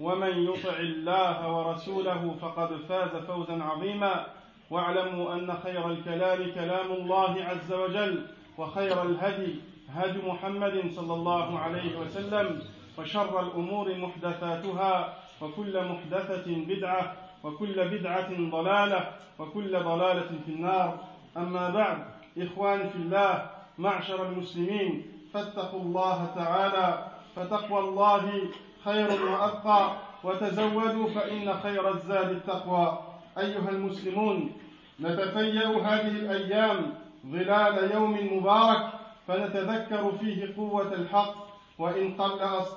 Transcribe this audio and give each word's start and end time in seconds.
ومن 0.00 0.44
يطع 0.44 0.76
الله 0.78 1.52
ورسوله 1.54 2.34
فقد 2.40 2.76
فاز 2.88 3.16
فوزا 3.16 3.62
عظيما. 3.62 4.26
واعلموا 4.70 5.34
أن 5.34 5.54
خير 5.62 5.90
الكلام 5.90 6.50
كلام 6.54 6.92
الله 6.92 7.44
عز 7.44 7.72
وجل 7.72 8.26
وخير 8.58 9.02
الهدي 9.02 9.54
هدي 9.94 10.18
محمد 10.26 10.90
صلى 10.90 11.14
الله 11.14 11.58
عليه 11.58 11.98
وسلم 11.98 12.62
وشر 12.98 13.40
الأمور 13.40 13.94
محدثاتها 13.94 15.14
وكل 15.40 15.84
محدثة 15.88 16.44
بدعة 16.46 17.12
وكل 17.44 17.88
بدعة 17.88 18.50
ضلالة 18.50 19.08
وكل 19.38 19.72
ضلالة 19.82 20.30
في 20.46 20.52
النار. 20.52 20.98
أما 21.36 21.70
بعد 21.70 21.98
اخواني 22.38 22.90
في 22.90 22.96
الله 22.96 23.50
معشر 23.78 24.28
المسلمين 24.28 25.06
فاتقوا 25.34 25.80
الله 25.80 26.32
تعالى 26.34 27.06
فتقوى 27.36 27.78
الله 27.80 28.40
خير 28.86 29.08
وأبقى. 29.30 29.90
وتزودوا 30.24 31.08
فإن 31.10 31.54
خير 31.62 31.94
الزاد 31.94 32.30
التقوى. 32.30 32.98
أيها 33.38 33.68
المسلمون 33.70 34.52
نتفيأ 35.00 35.68
هذه 35.68 36.08
الأيام 36.08 36.94
ظلال 37.26 37.90
يوم 37.94 38.36
مبارك 38.36 38.86
فنتذكر 39.28 40.12
فيه 40.20 40.56
قوة 40.56 40.92
الحق 40.92 41.34
وإن 41.78 42.14
قل 42.14 42.32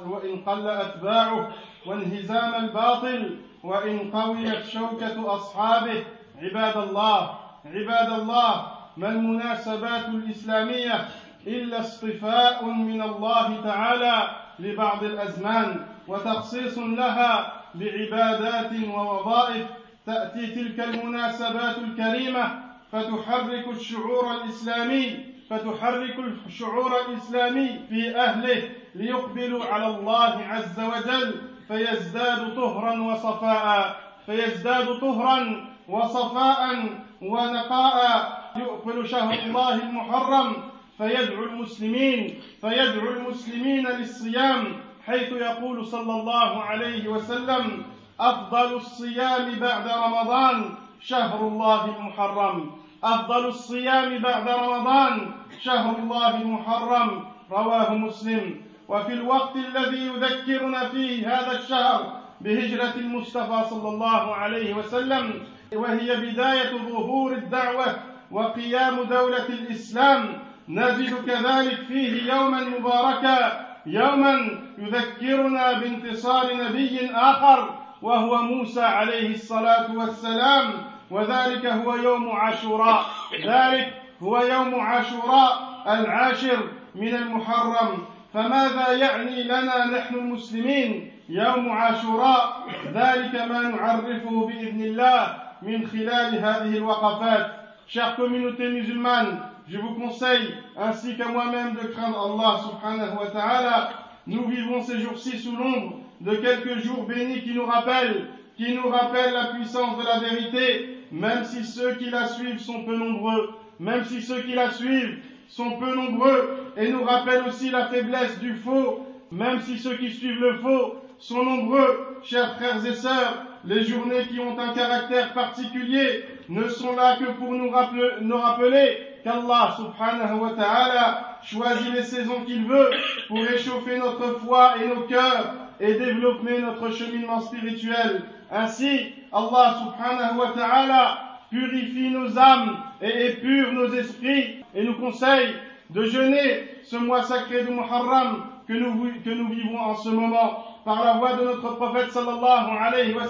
وإن 0.06 0.36
قل 0.46 0.68
أتباعه 0.68 1.50
وانهزام 1.86 2.56
الباطل 2.56 3.38
وإن 3.64 4.12
قويت 4.12 4.66
شوكة 4.66 5.36
أصحابه. 5.36 6.04
عباد 6.42 6.78
الله 6.78 7.40
عباد 7.66 8.20
الله 8.20 8.72
ما 8.98 9.10
المناسبات 9.10 10.06
الإسلامية 10.10 11.08
إلا 11.48 11.80
اصطفاء 11.80 12.66
من 12.66 13.02
الله 13.02 13.62
تعالى 13.64 14.30
لبعض 14.60 15.04
الأزمان؟ 15.04 15.86
وتخصيص 16.10 16.78
لها 16.78 17.54
بعبادات 17.76 18.72
ووظائف 18.90 19.68
تأتي 20.06 20.48
تلك 20.48 20.80
المناسبات 20.80 21.78
الكريمة 21.78 22.60
فتحرك 22.92 23.68
الشعور 23.68 24.32
الإسلامي 24.34 25.26
فتحرك 25.50 26.16
الشعور 26.48 26.92
الإسلامي 27.10 27.80
في 27.90 28.16
أهله 28.18 28.70
ليقبلوا 28.96 29.66
على 29.66 29.88
الله 29.88 30.46
عز 30.48 30.80
وجل 30.80 31.36
فيزداد 31.68 32.56
طهرا 32.56 33.00
وصفاء 33.02 33.96
فيزداد 34.26 35.00
طهرا 35.00 35.66
وصفاء 35.90 36.90
ونقاء. 37.22 38.40
يقبل 38.56 39.08
شهر 39.08 39.34
الله 39.34 39.74
المحرم 39.76 40.56
فيدعو 40.98 41.44
المسلمين 41.44 42.42
فيدعو 42.62 43.10
المسلمين 43.10 43.88
للصيام 43.88 44.66
حيث 45.06 45.32
يقول 45.32 45.86
صلى 45.86 46.14
الله 46.22 46.64
عليه 46.64 47.08
وسلم 47.08 47.84
أفضل 48.20 48.74
الصيام 48.76 49.60
بعد 49.60 49.88
رمضان 49.88 50.64
شهر 51.02 51.48
الله 51.48 51.86
المحرم. 51.98 52.72
أفضل 53.04 53.46
الصيام 53.48 54.18
بعد 54.18 54.48
رمضان 54.50 55.32
شهر 55.62 55.96
الله 56.00 56.42
المحرم. 56.42 57.24
رواه 57.52 57.94
مسلم. 57.94 58.62
وفي 58.88 59.14
الوقت 59.14 59.56
الذي 59.56 60.08
يذكرنا 60.08 60.90
فيه 60.90 61.28
هذا 61.28 61.60
الشهر 61.60 62.20
بهجرة 62.42 62.94
المصطفى 62.96 63.70
صلى 63.70 63.90
الله 63.90 64.36
عليه 64.36 64.74
وسلم 64.74 65.34
وهي 65.74 66.16
بداية 66.16 66.78
ظهور 66.78 67.32
الدعوة 67.32 67.96
وقيام 68.32 69.04
دولة 69.04 69.46
الإسلام 69.46 70.40
نجد 70.70 71.26
كذلك 71.26 71.80
فيه 71.88 72.34
يوما 72.34 72.64
مباركا 72.64 73.66
يوما 73.86 74.50
يذكرنا 74.80 75.74
بانتصار 75.74 76.56
نبي 76.56 77.12
آخر 77.16 77.70
وهو 78.02 78.42
موسى 78.42 78.82
عليه 78.82 79.34
الصلاة 79.34 79.96
والسلام. 79.98 80.74
وذلك 81.12 81.66
هو 81.66 81.96
يوم 81.96 82.30
عاشوراء. 82.30 83.06
ذلك 83.46 83.94
هو 84.24 84.42
يوم 84.42 84.80
عاشوراء 84.80 85.52
العاشر 85.88 86.60
من 86.96 87.16
المحرم. 87.16 88.06
فماذا 88.34 88.92
يعني 88.92 89.44
لنا 89.44 89.86
نحن 89.86 90.16
المسلمين؟ 90.16 91.12
يوم 91.30 91.72
عاشوراء. 91.72 92.64
ذلك 92.94 93.36
ما 93.36 93.62
نعرفه 93.62 94.48
بإذن 94.48 94.82
الله 94.82 95.36
من 95.62 95.88
خلال 95.88 96.40
هذه 96.46 96.78
الوقفات. 96.78 97.60
Chère 97.88 98.16
communauté 98.16 98.70
musulmane, 98.70 99.40
je 99.68 99.80
vous 99.80 99.96
conseille, 99.96 100.54
ainsi 100.78 101.18
qu'à 101.18 101.28
moi-même, 101.28 101.74
de 101.74 101.88
craindre 101.88 102.20
Allah 102.22 102.60
subhanahu 102.62 103.18
wa 103.18 103.28
ta'ala. 103.32 103.90
Nous 104.30 104.46
vivons 104.46 104.84
ces 104.84 105.00
jours-ci 105.00 105.40
sous 105.40 105.56
l'ombre 105.56 106.02
de 106.22 106.36
quelques 106.36 106.84
jours 106.84 107.06
bénis 107.06 107.42
qui 107.42 107.56
nous 107.56 107.66
rappellent, 107.66 108.28
qui 108.58 108.76
nous 108.76 108.88
rappellent 108.88 109.34
la 109.34 109.56
puissance 109.56 109.98
de 109.98 110.06
la 110.06 110.20
vérité, 110.20 111.00
même 111.12 111.44
si 111.46 111.66
ceux 111.66 111.96
qui 111.96 112.12
la 112.12 112.28
suivent 112.28 112.60
sont 112.60 112.84
peu 112.84 112.96
nombreux, 112.96 113.50
même 113.80 114.04
si 114.06 114.22
ceux 114.22 114.42
qui 114.42 114.54
la 114.54 114.70
suivent 114.70 115.18
sont 115.48 115.80
peu 115.80 115.96
nombreux, 115.96 116.72
et 116.78 116.92
nous 116.92 117.04
rappellent 117.04 117.46
aussi 117.48 117.72
la 117.72 117.88
faiblesse 117.88 118.38
du 118.40 118.54
faux, 118.54 119.04
même 119.32 119.62
si 119.62 119.80
ceux 119.80 119.96
qui 119.96 120.12
suivent 120.12 120.40
le 120.40 120.58
faux 120.60 120.98
sont 121.18 121.44
nombreux, 121.44 122.20
chers 122.24 122.56
frères 122.58 122.86
et 122.86 122.94
sœurs, 122.94 123.46
les 123.66 123.84
journées 123.84 124.28
qui 124.30 124.40
ont 124.40 124.58
un 124.60 124.74
caractère 124.74 125.34
particulier 125.34 126.26
ne 126.50 126.68
sont 126.68 126.96
là 126.96 127.18
que 127.18 127.32
pour 127.32 127.52
nous 127.54 127.72
rappeler, 127.72 128.10
nous 128.22 128.38
rappeler 128.38 129.00
qu'Allah 129.24 129.76
subhanahu 129.76 130.40
wa 130.40 130.52
ta'ala 130.52 131.29
choisit 131.44 131.94
les 131.94 132.04
saisons 132.04 132.42
qu'il 132.46 132.66
veut 132.66 132.90
pour 133.28 133.38
réchauffer 133.40 133.98
notre 133.98 134.40
foi 134.40 134.74
et 134.82 134.88
nos 134.88 135.02
cœurs 135.02 135.54
et 135.80 135.94
développer 135.94 136.60
notre 136.60 136.92
cheminement 136.92 137.40
spirituel. 137.42 138.24
Ainsi, 138.52 139.14
Allah 139.32 139.78
subhanahu 139.80 140.38
wa 140.38 140.52
ta'ala 140.56 141.18
purifie 141.50 142.10
nos 142.12 142.38
âmes 142.38 142.78
et 143.02 143.28
épure 143.28 143.74
nos 143.74 143.94
esprits 143.94 144.64
et 144.76 144.84
nous 144.84 144.96
conseille 144.96 145.56
de 145.90 146.04
jeûner 146.04 146.68
ce 146.84 146.98
mois 146.98 147.24
sacré 147.24 147.64
de 147.64 147.72
Muharram 147.72 148.44
que 148.68 148.74
nous, 148.74 149.50
vivons 149.50 149.80
en 149.80 149.96
ce 149.96 150.10
moment 150.10 150.64
par 150.86 151.04
la 151.04 151.14
voix 151.14 151.34
de 151.34 151.44
notre 151.44 151.76
prophète 151.76 152.12
sallallahu 152.12 152.78
alayhi 152.80 153.14
wa 153.14 153.24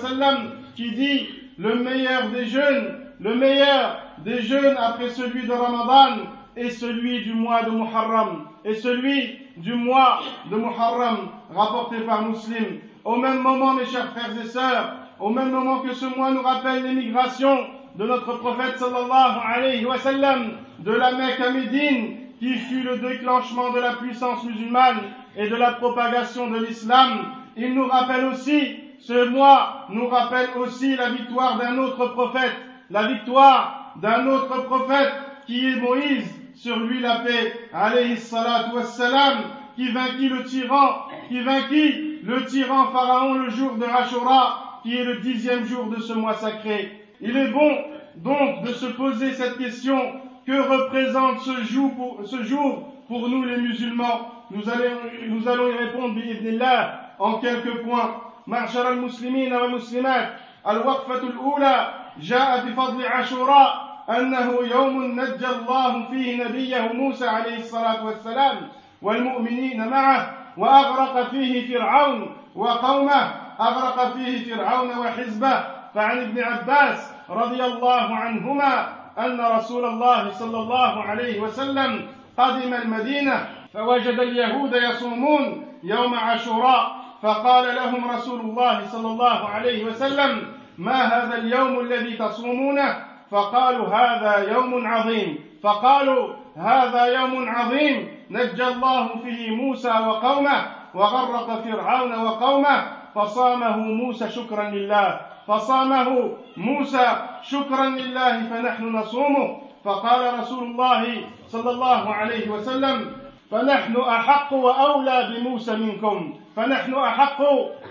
qui 0.75 0.91
dit 0.91 1.27
le 1.57 1.75
meilleur 1.75 2.29
des 2.29 2.45
jeûnes, 2.45 2.95
le 3.21 3.35
meilleur 3.35 4.01
des 4.19 4.41
jeûnes 4.41 4.75
après 4.77 5.09
celui 5.09 5.47
de 5.47 5.51
Ramadan 5.53 6.23
est 6.59 6.69
celui 6.71 7.21
du 7.23 7.33
mois 7.33 7.63
de 7.63 7.71
Muharram 7.71 8.45
et 8.65 8.73
celui 8.75 9.39
du 9.57 9.73
mois 9.73 10.19
de 10.51 10.55
Muharram 10.55 11.29
rapporté 11.53 12.01
par 12.01 12.23
Muslim. 12.23 12.79
Au 13.05 13.15
même 13.15 13.41
moment, 13.41 13.73
mes 13.73 13.85
chers 13.85 14.11
frères 14.11 14.31
et 14.39 14.45
sœurs, 14.45 14.95
au 15.19 15.29
même 15.29 15.51
moment 15.51 15.79
que 15.79 15.93
ce 15.93 16.05
mois 16.05 16.31
nous 16.31 16.41
rappelle 16.41 16.83
l'émigration 16.83 17.65
de 17.95 18.05
notre 18.05 18.37
prophète 18.37 18.77
sallallahu 18.77 19.39
alayhi 19.45 19.85
wa 19.85 19.97
sallam 19.97 20.51
de 20.79 20.91
la 20.91 21.11
Mecque 21.13 21.39
à 21.41 21.51
Médine 21.51 22.17
qui 22.39 22.55
fut 22.55 22.83
le 22.83 22.97
déclenchement 22.97 23.71
de 23.71 23.79
la 23.79 23.93
puissance 23.93 24.43
musulmane 24.45 25.01
et 25.35 25.49
de 25.49 25.55
la 25.55 25.73
propagation 25.73 26.49
de 26.49 26.57
l'islam, 26.65 27.33
il 27.57 27.73
nous 27.73 27.87
rappelle 27.87 28.25
aussi, 28.25 28.77
ce 28.99 29.27
mois 29.29 29.85
nous 29.89 30.07
rappelle 30.07 30.49
aussi 30.57 30.95
la 30.95 31.09
victoire 31.09 31.57
d'un 31.57 31.77
autre 31.77 32.07
prophète, 32.07 32.55
la 32.89 33.07
victoire 33.07 33.93
d'un 33.97 34.27
autre 34.27 34.63
prophète 34.63 35.11
qui 35.45 35.67
est 35.67 35.75
Moïse, 35.75 36.38
sur 36.58 36.76
lui 36.76 37.00
la 37.00 37.20
paix, 37.20 37.52
alayhi 37.72 38.16
salatu 38.16 38.76
wassalam, 38.76 39.38
qui 39.76 39.90
vainquit 39.92 40.28
le 40.28 40.44
tyran, 40.44 41.06
qui 41.28 41.40
vainquit 41.40 42.20
le 42.22 42.44
tyran 42.46 42.92
Pharaon 42.92 43.34
le 43.34 43.50
jour 43.50 43.74
de 43.76 43.84
Ashura, 43.84 44.80
qui 44.82 44.96
est 44.96 45.04
le 45.04 45.20
dixième 45.20 45.64
jour 45.64 45.86
de 45.86 46.00
ce 46.00 46.12
mois 46.12 46.34
sacré. 46.34 47.06
Il 47.20 47.36
est 47.36 47.48
bon 47.48 47.76
donc 48.16 48.62
de 48.64 48.72
se 48.72 48.86
poser 48.86 49.32
cette 49.32 49.58
question, 49.58 49.98
que 50.46 50.52
représente 50.52 51.40
ce 51.40 51.64
jour 51.64 51.94
pour, 51.94 52.20
ce 52.26 52.42
jour 52.42 52.92
pour 53.08 53.28
nous 53.28 53.44
les 53.44 53.56
musulmans 53.56 54.30
nous 54.50 54.68
allons, 54.68 55.00
nous 55.28 55.48
allons 55.48 55.68
y 55.68 55.76
répondre 55.76 56.20
là 56.58 57.14
en 57.18 57.38
quelques 57.38 57.82
points. 57.82 58.20
معشر 58.46 58.88
المسلمين 58.88 59.52
والمسلمات 59.52 60.28
الوقفة 60.68 61.22
الأولى 61.22 61.94
جاء 62.20 62.66
بفضل 62.66 63.06
عاشوراء 63.06 63.87
أنه 64.09 64.53
يوم 64.71 65.19
نجى 65.19 65.47
الله 65.47 66.05
فيه 66.09 66.43
نبيه 66.43 66.81
موسى 66.93 67.27
عليه 67.27 67.57
الصلاة 67.57 68.05
والسلام 68.05 68.55
والمؤمنين 69.01 69.87
معه 69.87 70.33
وأغرق 70.57 71.29
فيه 71.29 71.77
فرعون 71.77 72.35
وقومه 72.55 73.31
أغرق 73.59 74.13
فيه 74.13 74.55
فرعون 74.55 74.97
وحزبه. 74.97 75.63
فعن 75.95 76.17
ابن 76.17 76.43
عباس 76.43 77.13
رضي 77.29 77.63
الله 77.63 78.15
عنهما 78.15 78.87
أن 79.19 79.41
رسول 79.41 79.85
الله 79.85 80.29
صلى 80.29 80.57
الله 80.57 81.03
عليه 81.03 81.39
وسلم 81.39 82.07
قدم 82.37 82.73
المدينة 82.73 83.47
فوجد 83.73 84.19
اليهود 84.19 84.73
يصومون 84.73 85.65
يوم 85.83 86.15
عاشوراء. 86.15 86.99
فقال 87.21 87.75
لهم 87.75 88.11
رسول 88.11 88.39
الله 88.39 88.85
صلى 88.85 89.07
الله 89.07 89.49
عليه 89.49 89.83
وسلم 89.85 90.47
ما 90.77 91.01
هذا 91.01 91.37
اليوم 91.37 91.79
الذي 91.79 92.17
تصومونه؟ 92.17 93.08
فقالوا 93.31 93.87
هذا 93.87 94.53
يوم 94.53 94.87
عظيم. 94.87 95.39
فقالوا 95.63 96.33
هذا 96.57 97.05
يوم 97.05 97.49
عظيم. 97.49 98.07
نجى 98.31 98.67
الله 98.67 99.07
فيه 99.23 99.55
موسى 99.55 99.89
وقومه 99.89 100.65
وغرق 100.93 101.63
فرعون 101.63 102.25
وقومه. 102.25 102.87
فصامه 103.15 103.77
موسى 103.77 104.29
شكرا 104.29 104.63
لله. 104.63 105.19
فصامه 105.47 106.31
موسى 106.57 107.07
شكرا 107.43 107.85
لله 107.85 108.43
فنحن 108.49 108.95
نصومه. 108.95 109.61
فقال 109.85 110.39
رسول 110.39 110.63
الله 110.63 111.21
صلى 111.47 111.69
الله 111.71 112.13
عليه 112.13 112.49
وسلم 112.49 113.11
فنحن 113.51 113.95
أحق 113.97 114.53
وأولى 114.53 115.17
بموسى 115.29 115.75
منكم. 115.75 116.33
فنحن 116.55 116.93
أحق 116.93 117.41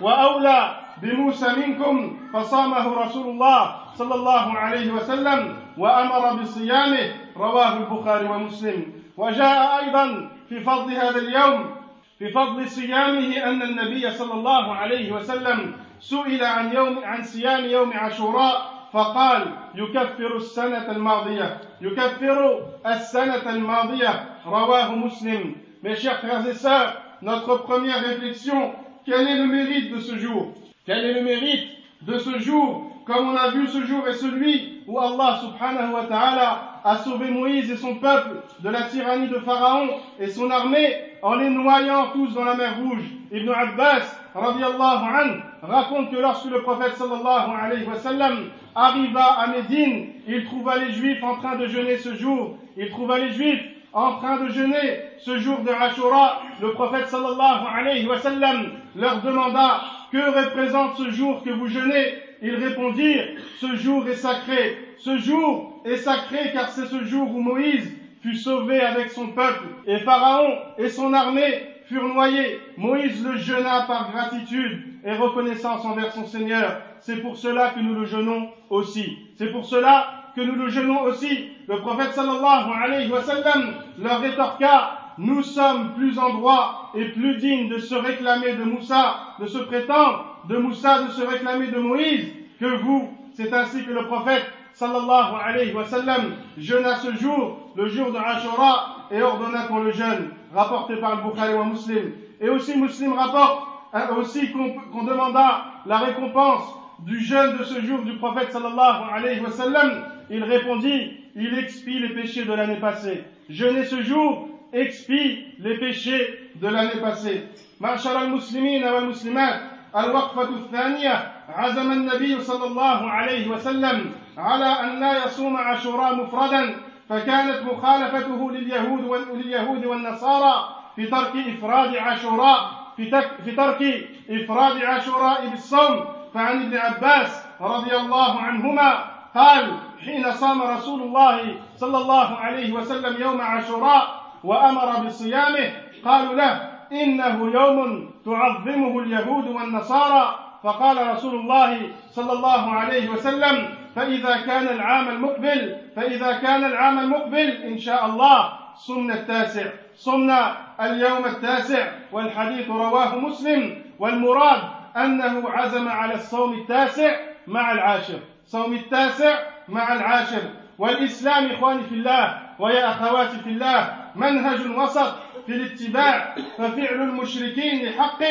وأولى 0.02 0.70
بموسى 1.02 1.48
منكم. 1.56 2.16
فصامه 2.34 3.02
رسول 3.02 3.26
الله. 3.26 3.87
صلى 3.98 4.14
الله 4.14 4.58
عليه 4.58 4.92
وسلم 4.92 5.56
وأمر 5.78 6.42
بصيامه 6.42 7.06
رواه 7.36 7.72
البخاري 7.76 8.26
ومسلم. 8.28 8.92
وجاء 9.16 9.84
أيضا 9.84 10.30
في 10.48 10.60
فضل 10.60 10.92
هذا 10.92 11.18
اليوم 11.18 11.74
في 12.18 12.30
فضل 12.30 12.68
صيامه 12.68 13.36
أن 13.36 13.62
النبي 13.62 14.10
صلى 14.10 14.34
الله 14.34 14.74
عليه 14.74 15.12
وسلم 15.12 15.74
سئل 16.00 16.44
عن 16.44 16.72
يوم 16.72 17.04
عن 17.04 17.22
صيام 17.22 17.64
يوم 17.64 17.92
عاشوراء 17.92 18.56
فقال 18.92 19.42
يكفر 19.74 20.36
السنة 20.36 20.90
الماضية 20.90 21.60
يكفر 21.80 22.38
السنة 22.86 23.50
الماضية. 23.50 24.24
رواه 24.46 24.94
مسلم. 24.94 25.54
Mes 25.82 25.94
chers 25.94 26.18
frères 26.20 26.46
et 26.46 26.54
sœurs, 26.54 26.94
notre 27.22 27.56
première 27.66 28.00
réflexion, 28.00 28.72
quel 29.06 29.28
est 29.28 29.36
le 29.36 29.46
mérite 29.46 29.92
de 29.92 30.00
ce 30.00 30.16
jour? 30.16 30.54
Quel 30.86 31.04
est 31.04 31.12
le 31.14 31.22
mérite 31.22 31.68
de 32.02 32.18
ce 32.18 32.38
jour? 32.38 32.87
Comme 33.08 33.30
on 33.30 33.36
a 33.36 33.48
vu, 33.48 33.66
ce 33.66 33.86
jour 33.86 34.06
est 34.06 34.12
celui 34.12 34.82
où 34.86 35.00
Allah 35.00 35.40
subhanahu 35.40 35.94
wa 35.94 36.04
ta'ala 36.04 36.60
a 36.84 36.98
sauvé 36.98 37.30
Moïse 37.30 37.70
et 37.70 37.76
son 37.78 37.94
peuple 37.94 38.42
de 38.60 38.68
la 38.68 38.82
tyrannie 38.82 39.28
de 39.28 39.38
Pharaon 39.38 39.88
et 40.20 40.26
son 40.28 40.50
armée 40.50 40.94
en 41.22 41.36
les 41.36 41.48
noyant 41.48 42.08
tous 42.12 42.34
dans 42.34 42.44
la 42.44 42.54
mer 42.54 42.76
Rouge. 42.76 43.04
Ibn 43.32 43.48
Abbas 43.48 44.14
raconte 44.34 46.10
que 46.10 46.16
lorsque 46.16 46.50
le 46.50 46.60
prophète 46.60 46.96
sallallahu 46.96 47.50
alayhi 47.58 47.86
wa 47.86 47.94
sallam 47.94 48.50
arriva 48.74 49.24
à 49.38 49.46
Médine, 49.46 50.08
il 50.26 50.44
trouva 50.44 50.76
les 50.76 50.92
juifs 50.92 51.24
en 51.24 51.36
train 51.36 51.56
de 51.56 51.66
jeûner 51.66 51.96
ce 51.96 52.14
jour. 52.14 52.58
Il 52.76 52.90
trouva 52.90 53.20
les 53.20 53.30
juifs 53.30 53.64
en 53.94 54.16
train 54.16 54.36
de 54.36 54.48
jeûner 54.50 55.00
ce 55.16 55.38
jour 55.38 55.60
de 55.60 55.70
Ashura. 55.70 56.42
Le 56.60 56.72
prophète 56.72 57.08
sallallahu 57.08 57.64
alayhi 57.74 58.06
wa 58.06 58.18
sallam 58.18 58.66
leur 58.94 59.22
demanda 59.22 59.80
que 60.12 60.18
représente 60.18 60.96
ce 60.96 61.10
jour 61.10 61.42
que 61.42 61.50
vous 61.50 61.68
jeûnez? 61.68 62.27
Ils 62.42 62.54
répondirent, 62.54 63.26
ce 63.60 63.74
jour 63.76 64.06
est 64.08 64.14
sacré. 64.14 64.78
Ce 64.98 65.18
jour 65.18 65.80
est 65.84 65.96
sacré 65.96 66.50
car 66.52 66.68
c'est 66.68 66.86
ce 66.86 67.04
jour 67.04 67.34
où 67.34 67.40
Moïse 67.40 67.92
fut 68.22 68.34
sauvé 68.34 68.80
avec 68.80 69.10
son 69.10 69.28
peuple 69.28 69.64
et 69.86 69.98
Pharaon 69.98 70.56
et 70.76 70.88
son 70.88 71.12
armée 71.12 71.62
furent 71.86 72.08
noyés. 72.08 72.58
Moïse 72.76 73.24
le 73.24 73.36
jeûna 73.36 73.84
par 73.86 74.10
gratitude 74.10 74.82
et 75.04 75.12
reconnaissance 75.12 75.84
envers 75.84 76.12
son 76.12 76.24
Seigneur. 76.24 76.80
C'est 77.00 77.16
pour 77.16 77.36
cela 77.36 77.70
que 77.70 77.80
nous 77.80 77.94
le 77.94 78.04
jeûnons 78.04 78.48
aussi. 78.70 79.18
C'est 79.36 79.50
pour 79.50 79.64
cela 79.64 80.32
que 80.34 80.40
nous 80.40 80.54
le 80.54 80.68
jeûnons 80.68 81.02
aussi. 81.02 81.48
Le 81.66 81.80
prophète 81.80 82.12
sallallahu 82.12 82.70
alayhi 82.82 83.10
wa 83.10 83.22
sallam 83.22 83.74
leur 83.98 84.20
rétorqua 84.20 84.98
nous 85.18 85.42
sommes 85.42 85.94
plus 85.94 86.16
en 86.18 86.34
droit 86.34 86.92
et 86.94 87.06
plus 87.06 87.36
dignes 87.38 87.68
de 87.68 87.78
se 87.78 87.94
réclamer 87.96 88.54
de 88.54 88.62
Moussa, 88.62 89.34
de 89.40 89.46
se 89.46 89.58
prétendre 89.58 90.27
de 90.48 90.56
Moussa 90.56 91.02
de 91.02 91.10
se 91.10 91.22
réclamer 91.22 91.68
de 91.68 91.78
Moïse 91.78 92.26
que 92.60 92.66
vous. 92.82 93.08
C'est 93.32 93.52
ainsi 93.52 93.84
que 93.84 93.92
le 93.92 94.06
prophète 94.06 94.44
sallallahu 94.72 95.34
alayhi 95.44 95.72
wa 95.72 95.84
sallam 95.84 96.34
jeûna 96.56 96.96
ce 96.96 97.14
jour, 97.14 97.70
le 97.76 97.88
jour 97.88 98.12
de 98.12 98.18
Ashura, 98.18 99.06
et 99.10 99.22
ordonna 99.22 99.62
pour 99.68 99.80
le 99.80 99.92
jeûne, 99.92 100.30
rapporté 100.54 100.96
par 100.96 101.16
le 101.16 101.22
Bukhari 101.22 101.54
wa 101.54 101.64
Muslim. 101.64 102.12
Et 102.40 102.48
aussi 102.48 102.76
Muslim 102.76 103.12
rapporte 103.12 103.66
euh, 103.94 104.14
aussi 104.16 104.52
qu'on 104.52 105.04
demanda 105.04 105.64
la 105.86 105.98
récompense 105.98 106.74
du 107.00 107.20
jeûne 107.20 107.56
de 107.58 107.64
ce 107.64 107.80
jour 107.80 108.02
du 108.02 108.16
prophète 108.16 108.52
sallallahu 108.52 109.04
alayhi 109.12 109.40
wa 109.40 109.50
sallam, 109.50 110.04
il 110.30 110.42
répondit, 110.44 111.12
il 111.34 111.58
expie 111.58 111.98
les 111.98 112.10
péchés 112.10 112.44
de 112.44 112.52
l'année 112.52 112.80
passée. 112.80 113.24
Jeûner 113.48 113.84
ce 113.84 114.02
jour 114.02 114.48
expie 114.72 115.44
les 115.58 115.78
péchés 115.78 116.50
de 116.56 116.68
l'année 116.68 117.00
passée. 117.00 117.44
al-Muslimin 117.82 118.82
wa 118.82 118.98
al-Muslimat, 118.98 119.60
الوقفة 119.98 120.42
الثانية 120.48 121.32
عزم 121.48 121.92
النبي 121.92 122.40
صلى 122.40 122.66
الله 122.66 123.10
عليه 123.10 123.48
وسلم 123.48 124.12
على 124.38 124.64
أن 124.66 125.00
لا 125.00 125.24
يصوم 125.24 125.56
عاشوراء 125.56 126.14
مفردا 126.14 126.74
فكانت 127.08 127.62
مخالفته 127.62 128.50
لليهود 128.50 129.04
ولليهود 129.04 129.84
والنصارى 129.84 130.68
في 130.96 131.06
ترك 131.06 131.32
إفراد 131.36 131.96
عاشوراء 131.96 132.70
في, 132.96 133.22
في 133.44 133.52
ترك 133.52 134.08
إفراد 134.30 134.82
عاشوراء 134.82 135.46
بالصوم. 135.46 136.04
فعن 136.34 136.62
ابن 136.62 136.76
عباس 136.76 137.44
رضي 137.60 137.96
الله 137.96 138.40
عنهما 138.40 139.04
قال 139.34 139.76
حين 140.04 140.32
صام 140.32 140.62
رسول 140.62 141.02
الله 141.02 141.54
صلى 141.76 141.98
الله 141.98 142.36
عليه 142.36 142.72
وسلم 142.72 143.22
يوم 143.22 143.40
عاشوراء 143.40 144.22
وأمر 144.44 145.06
بصيامه 145.06 145.72
قالوا 146.04 146.34
له 146.34 146.77
إنه 146.92 147.50
يوم 147.54 148.10
تعظمه 148.24 149.00
اليهود 149.00 149.48
والنصارى. 149.48 150.38
فقال 150.62 151.10
رسول 151.10 151.34
الله 151.34 151.90
صلى 152.10 152.32
الله 152.32 152.72
عليه 152.72 153.08
وسلم 153.08 153.68
فإذا 153.96 154.36
كان 154.36 154.68
العام 154.68 155.08
المقبل 155.08 155.76
فإذا 155.96 156.32
كان 156.32 156.64
العام 156.64 156.98
المقبل 156.98 157.50
إن 157.50 157.78
شاء 157.78 158.06
الله. 158.06 158.52
صمنا 158.76 159.14
التاسع. 159.14 159.66
صمنا 159.96 160.56
اليوم 160.80 161.24
التاسع 161.24 161.88
والحديث 162.12 162.68
رواه 162.70 163.18
مسلم. 163.18 163.82
والمراد 163.98 164.62
أنه 164.96 165.50
عزم 165.50 165.88
على 165.88 166.14
الصوم 166.14 166.52
التاسع 166.54 167.10
مع 167.46 167.72
العاشر. 167.72 168.18
صوم 168.46 168.72
التاسع 168.72 169.38
مع 169.68 169.92
العاشر. 169.92 170.42
والإسلام 170.78 171.50
إخواني 171.50 171.82
في 171.82 171.94
الله 171.94 172.38
ويا 172.58 172.90
أخواتي 172.90 173.38
في 173.38 173.50
الله 173.50 173.96
منهج 174.16 174.60
وسط 174.76 175.14
في 175.48 175.54
الاتباع 175.54 176.34
ففعل 176.58 177.02
المشركين 177.02 177.84
لحق 177.84 178.22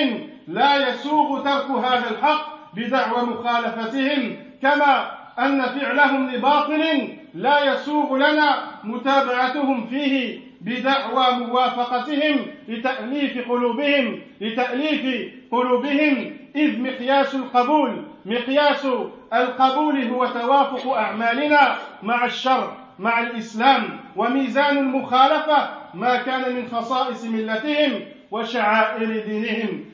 لا 0.48 0.90
يسوغ 0.90 1.44
ترك 1.44 1.72
هذا 1.72 2.10
الحق 2.12 2.74
بدعوى 2.74 3.24
مخالفتهم 3.24 4.36
كما 4.62 5.12
أن 5.40 5.62
فعلهم 5.62 6.30
لباطل 6.30 7.08
لا 7.34 7.74
يسوغ 7.74 8.18
لنا 8.18 8.64
متابعتهم 8.84 9.88
فيه 9.88 10.40
بدعوى 10.62 11.46
موافقتهم 11.46 12.46
لتأليف 12.68 13.50
قلوبهم 13.50 14.22
لتأليف 14.42 15.34
قلوبهم 15.52 16.38
إذ 16.56 16.80
مقياس 16.82 17.36
القبول 17.36 18.04
مقياس 18.26 18.88
القبول 19.34 20.04
هو 20.04 20.26
توافق 20.26 20.94
أعمالنا 20.94 21.76
مع 22.04 22.26
الشر 22.26 22.74
مع 23.00 23.22
الإسلام 23.22 24.00
وميزان 24.16 24.78
المخالفة 24.78 25.77
ما 25.95 26.17
كان 26.17 26.57
من 26.57 26.69
خصائص 26.73 27.25
ملتهم 27.25 28.01
وشعائر 28.31 29.27
دينهم 29.27 29.85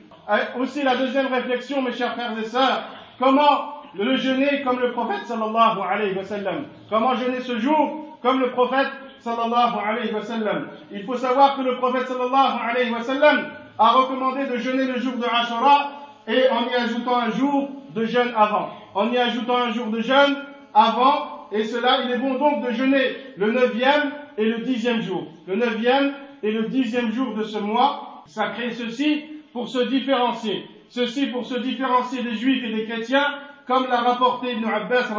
Aussi 0.59 0.83
la 0.83 0.95
deuxième 0.95 1.33
réflexion, 1.33 1.81
mes 1.81 1.93
chers 1.93 2.13
frères 2.13 2.39
et 2.39 2.45
sœurs, 2.45 2.83
comment 3.19 3.81
le 3.95 4.15
jeûner 4.17 4.61
comme 4.63 4.79
le 4.79 4.93
prophète 4.93 5.25
sallallahu 5.25 5.81
alayhi 5.91 6.15
wa 6.15 6.23
sallam 6.23 6.65
Comment 6.91 7.15
jeûner 7.15 7.41
ce 7.41 7.59
jour 7.59 8.05
comme 8.21 8.41
le 8.41 8.51
prophète 8.51 8.89
sallallahu 9.21 9.79
alayhi 9.87 10.13
wa 10.13 10.21
sallam 10.21 10.69
Il 10.93 11.05
faut 11.05 11.17
savoir 11.17 11.57
que 11.57 11.63
le 11.63 11.77
prophète 11.77 12.07
sallallahu 12.09 12.59
alayhi 12.63 12.91
wa 12.91 13.01
sallam 13.01 13.47
a 13.79 13.91
recommandé 13.93 14.45
de 14.47 14.59
jeûner 14.59 14.85
le 14.85 14.99
jour 14.99 15.15
de 15.15 15.25
Ashura 15.25 15.93
et 16.27 16.51
en 16.51 16.69
y 16.69 16.75
ajoutant 16.75 17.21
un 17.21 17.31
jour 17.31 17.71
de 17.95 18.05
jeûne 18.05 18.33
avant, 18.37 18.69
en 18.95 19.11
y 19.11 19.17
ajoutant 19.17 19.57
un 19.57 19.71
jour 19.73 19.87
de 19.87 20.01
jeûne 20.01 20.37
avant, 20.75 21.49
et 21.51 21.65
cela, 21.65 22.01
il 22.05 22.11
est 22.11 22.19
bon 22.19 22.35
donc 22.35 22.67
de 22.67 22.73
jeûner 22.73 23.17
le 23.37 23.53
neuvième 23.53 24.13
et 24.38 24.46
le 24.46 24.60
dixième 24.60 25.02
jour. 25.02 25.28
Le 25.48 25.56
neuvième 25.56 26.14
et 26.42 26.52
le 26.52 26.64
dixième 26.64 27.12
jour 27.12 27.34
de 27.36 27.44
ce 27.44 27.58
mois, 27.58 28.24
ça 28.26 28.50
crée 28.50 28.72
ceci 28.72 29.24
pour 29.52 29.68
se 29.68 29.88
différencier. 29.88 30.66
Ceci 30.90 31.28
pour 31.28 31.46
se 31.46 31.56
différencier 31.56 32.24
des 32.24 32.34
juifs 32.34 32.64
et 32.64 32.74
des 32.74 32.86
chrétiens, 32.86 33.26
comme 33.68 33.88
l'a 33.88 34.02
rapporté 34.02 34.54
Ibn 34.54 34.66
Abbas 34.66 35.10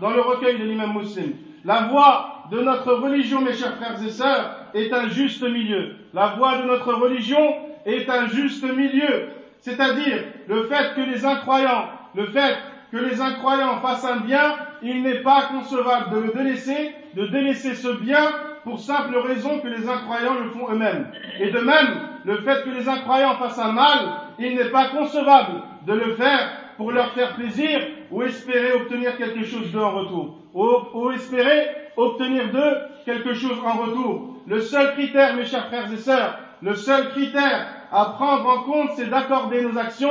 dans 0.00 0.10
le 0.10 0.20
recueil 0.20 0.58
de 0.58 0.64
l'imam 0.64 0.96
muslim. 0.96 1.32
La 1.64 1.82
voie 1.84 2.44
de 2.50 2.60
notre 2.60 2.94
religion, 2.94 3.40
mes 3.40 3.54
chers 3.54 3.76
frères 3.76 4.02
et 4.02 4.10
sœurs, 4.10 4.56
est 4.74 4.92
un 4.92 5.08
juste 5.08 5.42
milieu. 5.42 5.96
La 6.12 6.34
voie 6.36 6.58
de 6.58 6.66
notre 6.66 6.92
religion 6.94 7.54
est 7.86 8.08
un 8.08 8.26
juste 8.26 8.64
milieu. 8.64 9.28
C'est-à-dire 9.60 10.24
le 10.48 10.64
fait 10.64 10.94
que 10.96 11.00
les 11.02 11.24
incroyants, 11.24 11.86
le 12.14 12.26
fait 12.26 12.56
que 12.92 12.98
les 12.98 13.20
incroyants 13.20 13.80
fassent 13.80 14.04
un 14.04 14.20
bien, 14.20 14.54
il 14.82 15.02
n'est 15.02 15.22
pas 15.22 15.48
concevable 15.50 16.14
de 16.14 16.20
le 16.20 16.32
délaisser, 16.32 16.94
de 17.14 17.26
délaisser 17.26 17.74
ce 17.74 17.88
bien 17.88 18.22
pour 18.64 18.78
simple 18.78 19.16
raison 19.16 19.60
que 19.60 19.68
les 19.68 19.88
incroyants 19.88 20.34
le 20.34 20.50
font 20.50 20.70
eux-mêmes. 20.70 21.10
Et 21.40 21.50
de 21.50 21.58
même, 21.58 22.00
le 22.26 22.36
fait 22.42 22.62
que 22.64 22.70
les 22.70 22.88
incroyants 22.88 23.36
fassent 23.36 23.58
un 23.58 23.72
mal, 23.72 24.10
il 24.38 24.54
n'est 24.54 24.70
pas 24.70 24.88
concevable 24.88 25.62
de 25.86 25.94
le 25.94 26.14
faire 26.14 26.50
pour 26.76 26.92
leur 26.92 27.12
faire 27.12 27.34
plaisir 27.34 27.80
ou 28.10 28.22
espérer 28.22 28.72
obtenir 28.72 29.16
quelque 29.16 29.44
chose 29.44 29.72
d'eux 29.72 29.80
en 29.80 29.92
retour. 29.92 30.36
Ou, 30.54 31.10
espérer 31.12 31.68
obtenir 31.96 32.52
d'eux 32.52 32.76
quelque 33.06 33.32
chose 33.32 33.56
en 33.64 33.72
retour. 33.72 34.36
Le 34.46 34.60
seul 34.60 34.92
critère, 34.92 35.34
mes 35.34 35.46
chers 35.46 35.68
frères 35.68 35.90
et 35.90 35.96
sœurs, 35.96 36.38
le 36.60 36.74
seul 36.74 37.08
critère 37.10 37.68
à 37.90 38.04
prendre 38.16 38.46
en 38.48 38.62
compte, 38.64 38.90
c'est 38.96 39.08
d'accorder 39.08 39.62
nos 39.62 39.78
actions, 39.78 40.10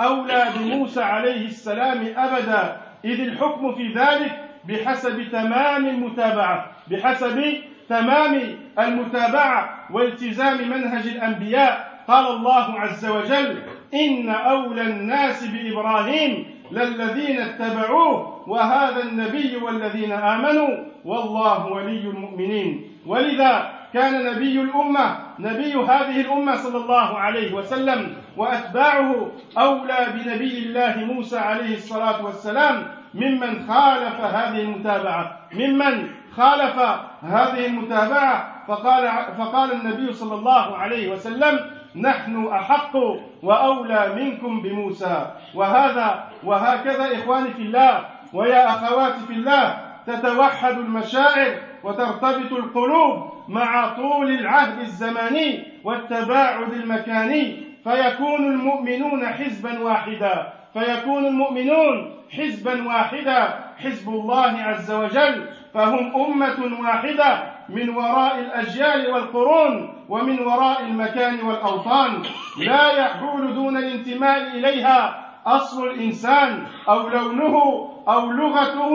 أولى 0.00 0.46
بموسى 0.58 1.02
عليه 1.02 1.46
السلام 1.46 2.06
أبدا. 2.16 2.76
إذ 3.04 3.20
الحكم 3.20 3.74
في 3.74 3.92
ذلك 3.92 4.40
بحسب 4.64 5.22
تمام 5.32 5.86
المتابعة 5.86 6.66
بحسب 6.90 7.44
تمام 7.88 8.40
المتابعة 8.78 9.78
والتزام 9.90 10.68
منهج 10.68 11.06
الأنبياء. 11.06 11.94
قال 12.08 12.26
الله 12.26 12.80
عز 12.80 13.06
وجل 13.06 13.62
إن 13.94 14.28
أولى 14.28 14.82
الناس 14.82 15.46
بإبراهيم 15.46 16.46
للذين 16.72 17.40
اتبعوه 17.40 18.44
وهذا 18.48 19.02
النبي 19.02 19.56
والذين 19.56 20.12
آمنوا 20.12 20.68
والله 21.04 21.66
ولي 21.66 22.00
المؤمنين. 22.00 22.90
ولذا 23.06 23.73
كان 23.94 24.24
نبي 24.24 24.60
الأمة 24.60 25.16
نبي 25.38 25.74
هذه 25.74 26.20
الأمة 26.20 26.56
صلى 26.56 26.76
الله 26.78 27.18
عليه 27.18 27.54
وسلم 27.54 28.16
وأتباعه 28.36 29.30
أولى 29.58 30.06
بنبي 30.14 30.58
الله 30.58 30.94
موسى 31.14 31.38
عليه 31.38 31.74
الصلاة 31.74 32.24
والسلام 32.24 32.86
ممن 33.14 33.66
خالف 33.68 34.20
هذه 34.20 34.60
المتابعة. 34.60 35.38
ممن 35.52 36.08
خالف 36.36 36.76
هذه 37.22 37.66
المتابعة. 37.66 38.54
فقال, 38.68 39.08
فقال 39.38 39.72
النبي 39.72 40.12
صلى 40.12 40.34
الله 40.34 40.76
عليه 40.76 41.12
وسلم 41.12 41.60
نحن 41.96 42.46
أحق 42.46 42.96
وأولى 43.42 44.12
منكم 44.16 44.62
بموسى. 44.62 45.26
وهذا 45.54 46.24
وهكذا 46.44 47.04
إخواني 47.18 47.50
في 47.50 47.62
الله 47.62 48.04
ويا 48.32 48.68
أخواتي 48.68 49.20
في 49.26 49.32
الله 49.32 49.76
تتوحد 50.06 50.78
المشاعر 50.78 51.56
وترتبط 51.84 52.52
القلوب 52.52 53.33
مع 53.48 53.88
طول 53.96 54.30
العهد 54.30 54.78
الزماني 54.80 55.64
والتباعد 55.84 56.72
المكاني 56.72 57.56
فيكون 57.84 58.46
المؤمنون 58.46 59.26
حزبا 59.26 59.78
واحدا 59.78 60.52
فيكون 60.72 61.26
المؤمنون 61.26 62.14
حزبا 62.30 62.88
واحدا 62.88 63.58
حزب 63.78 64.08
الله 64.08 64.62
عز 64.62 64.92
وجل 64.92 65.48
فهم 65.74 66.16
أمة 66.16 66.80
واحدة 66.80 67.54
من 67.68 67.88
وراء 67.88 68.38
الأجيال 68.38 69.10
والقرون 69.12 69.94
ومن 70.08 70.40
وراء 70.40 70.82
المكان 70.82 71.40
والأوطان. 71.40 72.22
لا 72.66 72.92
يحول 72.92 73.54
دون 73.54 73.76
الانتماء 73.76 74.56
إليها 74.56 75.24
أصل 75.46 75.86
الإنسان 75.86 76.66
أو 76.88 77.08
لونه 77.08 77.54
أو 78.08 78.30
لغته 78.30 78.90